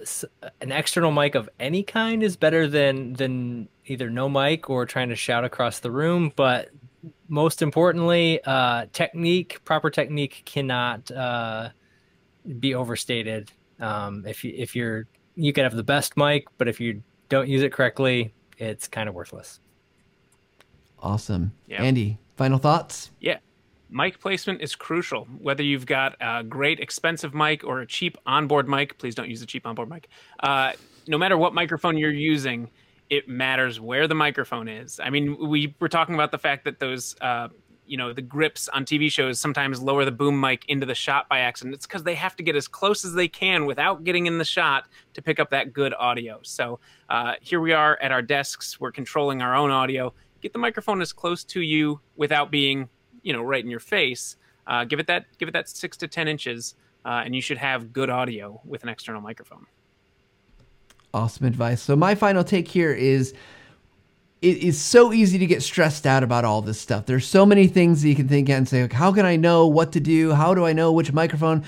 an 0.61 0.71
external 0.71 1.11
mic 1.11 1.35
of 1.35 1.49
any 1.59 1.83
kind 1.83 2.23
is 2.23 2.35
better 2.35 2.67
than 2.67 3.13
than 3.13 3.67
either 3.85 4.09
no 4.09 4.29
mic 4.29 4.69
or 4.69 4.85
trying 4.85 5.09
to 5.09 5.15
shout 5.15 5.43
across 5.43 5.79
the 5.79 5.89
room. 5.89 6.31
But 6.35 6.69
most 7.29 7.61
importantly, 7.61 8.41
uh, 8.45 8.85
technique, 8.93 9.63
proper 9.65 9.89
technique, 9.89 10.43
cannot 10.45 11.09
uh, 11.09 11.69
be 12.59 12.75
overstated. 12.75 13.51
Um, 13.79 14.23
if 14.27 14.43
you 14.43 14.53
if 14.55 14.75
you're 14.75 15.07
you 15.35 15.53
could 15.53 15.63
have 15.63 15.75
the 15.75 15.83
best 15.83 16.15
mic, 16.15 16.45
but 16.57 16.67
if 16.67 16.79
you 16.79 17.01
don't 17.29 17.47
use 17.47 17.63
it 17.63 17.71
correctly, 17.71 18.33
it's 18.57 18.87
kind 18.87 19.09
of 19.09 19.15
worthless. 19.15 19.59
Awesome. 20.99 21.53
Yeah. 21.67 21.83
Andy, 21.83 22.17
final 22.35 22.57
thoughts? 22.57 23.11
Yeah. 23.19 23.37
Mic 23.89 24.19
placement 24.19 24.61
is 24.61 24.75
crucial. 24.75 25.25
Whether 25.39 25.63
you've 25.63 25.85
got 25.85 26.15
a 26.19 26.43
great 26.43 26.79
expensive 26.79 27.33
mic 27.33 27.63
or 27.63 27.79
a 27.79 27.85
cheap 27.85 28.17
onboard 28.25 28.67
mic, 28.67 28.97
please 28.97 29.15
don't 29.15 29.29
use 29.29 29.41
a 29.41 29.45
cheap 29.45 29.65
onboard 29.65 29.89
mic. 29.89 30.09
Uh, 30.41 30.73
no 31.07 31.17
matter 31.17 31.37
what 31.37 31.53
microphone 31.53 31.97
you're 31.97 32.11
using, 32.11 32.69
it 33.09 33.29
matters 33.29 33.79
where 33.79 34.07
the 34.07 34.15
microphone 34.15 34.67
is. 34.67 34.99
I 35.01 35.09
mean, 35.09 35.47
we 35.47 35.73
were 35.79 35.89
talking 35.89 36.15
about 36.15 36.31
the 36.31 36.37
fact 36.37 36.65
that 36.65 36.79
those, 36.79 37.15
uh, 37.21 37.47
you 37.85 37.95
know, 37.95 38.11
the 38.11 38.21
grips 38.21 38.67
on 38.67 38.83
TV 38.83 39.09
shows 39.09 39.39
sometimes 39.39 39.81
lower 39.81 40.03
the 40.03 40.11
boom 40.11 40.37
mic 40.37 40.65
into 40.67 40.85
the 40.85 40.95
shot 40.95 41.29
by 41.29 41.39
accident. 41.39 41.73
It's 41.73 41.87
because 41.87 42.03
they 42.03 42.15
have 42.15 42.35
to 42.35 42.43
get 42.43 42.57
as 42.57 42.67
close 42.67 43.05
as 43.05 43.13
they 43.13 43.29
can 43.29 43.65
without 43.65 44.03
getting 44.03 44.25
in 44.25 44.37
the 44.37 44.45
shot 44.45 44.89
to 45.13 45.21
pick 45.21 45.39
up 45.39 45.51
that 45.51 45.71
good 45.71 45.93
audio. 45.97 46.39
So 46.43 46.79
uh, 47.09 47.35
here 47.39 47.61
we 47.61 47.71
are 47.71 47.97
at 48.01 48.11
our 48.11 48.21
desks. 48.21 48.81
We're 48.81 48.91
controlling 48.91 49.41
our 49.41 49.55
own 49.55 49.71
audio. 49.71 50.13
Get 50.41 50.53
the 50.53 50.59
microphone 50.59 51.01
as 51.01 51.13
close 51.13 51.43
to 51.45 51.61
you 51.61 51.99
without 52.15 52.51
being 52.51 52.89
you 53.23 53.33
know 53.33 53.41
right 53.41 53.63
in 53.63 53.69
your 53.69 53.79
face 53.79 54.37
uh, 54.67 54.85
give 54.85 54.99
it 54.99 55.07
that 55.07 55.25
give 55.37 55.49
it 55.49 55.51
that 55.51 55.67
six 55.69 55.97
to 55.97 56.07
ten 56.07 56.27
inches 56.27 56.75
uh, 57.05 57.21
and 57.25 57.35
you 57.35 57.41
should 57.41 57.57
have 57.57 57.93
good 57.93 58.09
audio 58.09 58.61
with 58.65 58.83
an 58.83 58.89
external 58.89 59.21
microphone 59.21 59.65
Awesome 61.13 61.47
advice. 61.47 61.81
So 61.81 61.95
my 61.95 62.15
final 62.15 62.43
take 62.43 62.67
here 62.67 62.93
is 62.93 63.33
it 64.41 64.57
is 64.57 64.79
so 64.79 65.13
easy 65.13 65.39
to 65.39 65.47
get 65.47 65.63
stressed 65.63 66.05
out 66.05 66.21
about 66.21 66.45
all 66.45 66.61
this 66.61 66.79
stuff. 66.79 67.05
There's 67.05 67.25
so 67.25 67.45
many 67.45 67.67
things 67.67 68.01
that 68.01 68.09
you 68.09 68.15
can 68.15 68.27
think 68.27 68.49
of 68.49 68.57
and 68.57 68.67
say, 68.67 68.83
like, 68.83 68.93
how 68.93 69.11
can 69.11 69.25
I 69.25 69.35
know 69.35 69.65
what 69.65 69.93
to 69.93 69.99
do? 69.99 70.33
How 70.33 70.53
do 70.53 70.65
I 70.65 70.73
know 70.73 70.91
which 70.91 71.11
microphone? 71.11 71.63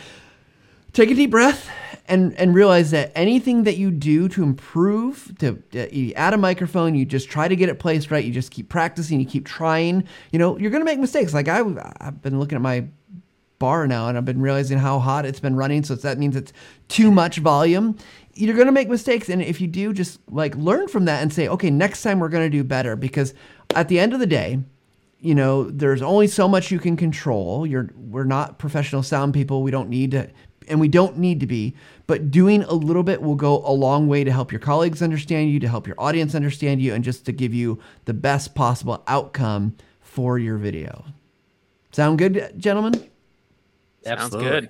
Take 0.93 1.12
a 1.12 1.15
deep 1.15 1.32
breath 1.32 1.69
and 2.08 2.34
and 2.38 2.56
realize 2.56 2.91
that 2.91 3.12
anything 3.15 3.63
that 3.63 3.78
you 3.78 3.91
do 3.91 4.28
to 4.30 4.43
improve, 4.43 5.32
to 5.39 5.62
you 5.71 6.13
add 6.13 6.34
a 6.34 6.38
microphone, 6.38 6.95
you 6.95 7.06
just 7.06 7.30
try 7.30 7.47
to 7.47 7.56
get 7.56 7.69
it 7.69 7.80
placed 7.80 8.12
right. 8.12 8.23
You 8.23 8.32
just 8.32 8.52
keep 8.52 8.69
practicing, 8.69 9.19
you 9.19 9.25
keep 9.25 9.45
trying. 9.45 10.04
You 10.32 10.39
know, 10.39 10.58
you're 10.58 10.71
gonna 10.71 10.86
make 10.86 10.99
mistakes. 10.99 11.34
Like 11.34 11.47
I, 11.47 11.62
I've 11.99 12.21
been 12.21 12.39
looking 12.39 12.56
at 12.56 12.62
my 12.62 12.88
bar 13.60 13.86
now 13.86 14.08
and 14.08 14.17
I've 14.17 14.25
been 14.25 14.41
realizing 14.41 14.78
how 14.80 14.99
hot 14.99 15.25
it's 15.25 15.39
been 15.39 15.56
running. 15.56 15.84
So 15.84 15.93
that 15.95 16.17
means 16.17 16.36
it's 16.36 16.54
too 16.88 17.12
much 17.12 17.38
volume. 17.38 17.97
You're 18.34 18.56
to 18.63 18.71
make 18.71 18.88
mistakes. 18.88 19.30
And 19.30 19.41
if 19.41 19.60
you 19.60 19.67
do, 19.67 19.93
just 19.93 20.19
like 20.32 20.56
learn 20.56 20.88
from 20.88 21.06
that 21.06 21.21
and 21.21 21.32
say, 21.32 21.49
okay, 21.49 21.69
next 21.69 22.02
time 22.02 22.19
we're 22.19 22.30
to 22.30 22.49
do 22.49 22.63
better. 22.63 22.95
Because 22.95 23.34
at 23.75 23.89
the 23.89 23.99
end 23.99 24.13
of 24.13 24.21
the 24.21 24.25
day, 24.25 24.60
you 25.19 25.36
know, 25.36 25.69
there's 25.69 26.02
only 26.02 26.28
so 26.28 26.47
much 26.47 26.71
you 26.71 26.80
can 26.80 26.95
control. 26.95 27.67
You're, 27.67 27.89
we're 27.97 28.23
not 28.23 28.58
professional 28.58 29.04
sound 29.04 29.34
people. 29.34 29.62
We 29.62 29.71
don't 29.71 29.89
need 29.89 30.12
to, 30.12 30.30
and 30.69 30.79
we 30.79 30.88
don't 30.88 31.17
need 31.17 31.39
to 31.39 31.47
be, 31.47 31.75
but 32.08 32.32
doing 32.32 32.63
a 32.63 32.73
little 32.73 33.03
bit 33.03 33.21
will 33.21 33.36
go 33.36 33.63
a 33.65 33.71
long 33.71 34.08
way 34.08 34.23
to 34.23 34.32
help 34.32 34.51
your 34.51 34.60
colleagues 34.60 35.01
understand 35.01 35.51
you, 35.51 35.60
to 35.60 35.67
help 35.67 35.88
your 35.88 35.95
audience 35.99 36.36
understand 36.36 36.82
you, 36.82 36.93
and 36.93 37.03
just 37.03 37.25
to 37.25 37.32
give 37.32 37.53
you 37.53 37.79
the 38.05 38.13
best 38.13 38.55
possible 38.55 39.03
outcome 39.08 39.75
for 40.01 40.38
your 40.39 40.58
video. 40.58 41.05
Sound 41.91 42.17
good, 42.17 42.53
gentlemen? 42.58 43.10
sounds 44.03 44.34
good 44.34 44.69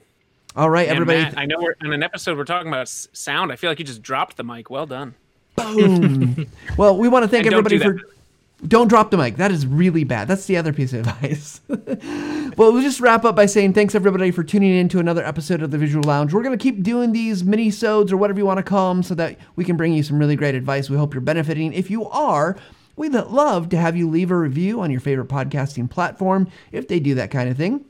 All 0.55 0.69
right, 0.69 0.87
And 0.87 0.97
everybody. 0.97 1.21
Matt, 1.21 1.37
i 1.37 1.45
know 1.45 1.57
we're 1.59 1.75
in 1.83 1.93
an 1.93 2.01
episode 2.01 2.35
we're 2.35 2.43
talking 2.43 2.67
about 2.67 2.89
sound 2.89 3.51
i 3.51 3.55
feel 3.55 3.69
like 3.69 3.77
you 3.77 3.85
just 3.85 4.01
dropped 4.01 4.37
the 4.37 4.43
mic 4.43 4.71
well 4.71 4.87
done 4.87 5.13
Boom. 5.55 6.47
well, 6.77 6.97
we 6.97 7.07
want 7.07 7.23
to 7.23 7.27
thank 7.27 7.45
And 7.45 7.53
everybody 7.53 7.77
do 7.77 7.99
for. 7.99 8.18
Don't 8.67 8.89
drop 8.89 9.09
the 9.09 9.17
mic. 9.17 9.37
That 9.37 9.51
is 9.51 9.65
really 9.65 10.03
bad. 10.03 10.27
That's 10.27 10.45
the 10.45 10.57
other 10.57 10.73
piece 10.73 10.91
of 10.91 10.99
advice. 11.07 11.61
well, 11.67 12.73
we'll 12.73 12.81
just 12.81 12.99
wrap 12.99 13.23
up 13.23 13.35
by 13.35 13.45
saying 13.45 13.73
thanks 13.73 13.95
everybody 13.95 14.31
for 14.31 14.43
tuning 14.43 14.75
in 14.75 14.89
to 14.89 14.99
another 14.99 15.23
episode 15.23 15.61
of 15.61 15.71
the 15.71 15.77
Visual 15.77 16.03
Lounge. 16.03 16.33
We're 16.33 16.43
to 16.43 16.57
keep 16.57 16.83
doing 16.83 17.13
these 17.13 17.43
mini 17.43 17.71
sodes 17.71 18.11
or 18.11 18.17
whatever 18.17 18.39
you 18.39 18.45
want 18.45 18.57
to 18.57 18.63
call 18.63 18.93
them 18.93 19.03
so 19.03 19.15
that 19.15 19.37
we 19.55 19.63
can 19.63 19.77
bring 19.77 19.93
you 19.93 20.03
some 20.03 20.19
really 20.19 20.35
great 20.35 20.55
advice. 20.55 20.89
We 20.89 20.97
hope 20.97 21.13
you're 21.13 21.21
benefiting. 21.21 21.71
If 21.71 21.89
you 21.89 22.05
are, 22.09 22.57
we'd 22.97 23.13
love 23.13 23.69
to 23.69 23.77
have 23.77 23.95
you 23.95 24.09
leave 24.09 24.29
a 24.29 24.37
review 24.37 24.81
on 24.81 24.91
your 24.91 24.99
favorite 24.99 25.29
podcasting 25.29 25.89
platform 25.89 26.49
if 26.73 26.87
they 26.87 26.99
do 26.99 27.15
that 27.15 27.31
kind 27.31 27.49
of 27.49 27.55
thing 27.55 27.85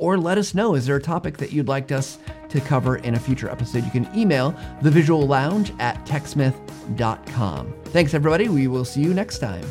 or 0.00 0.18
let 0.18 0.38
us 0.38 0.54
know. 0.54 0.74
Is 0.74 0.86
there 0.86 0.96
a 0.96 1.00
topic 1.00 1.36
that 1.36 1.52
you'd 1.52 1.68
like 1.68 1.92
us 1.92 2.18
to 2.48 2.60
cover 2.60 2.96
in 2.96 3.14
a 3.14 3.20
future 3.20 3.48
episode? 3.48 3.84
You 3.84 3.90
can 3.90 4.08
email 4.16 4.54
the 4.82 4.90
visual 4.90 5.26
lounge 5.26 5.72
at 5.78 6.04
techsmith.com 6.04 7.74
thanks 7.90 8.14
everybody. 8.14 8.48
We 8.48 8.68
will 8.68 8.84
see 8.84 9.00
you 9.00 9.14
next 9.14 9.38
time 9.38 9.64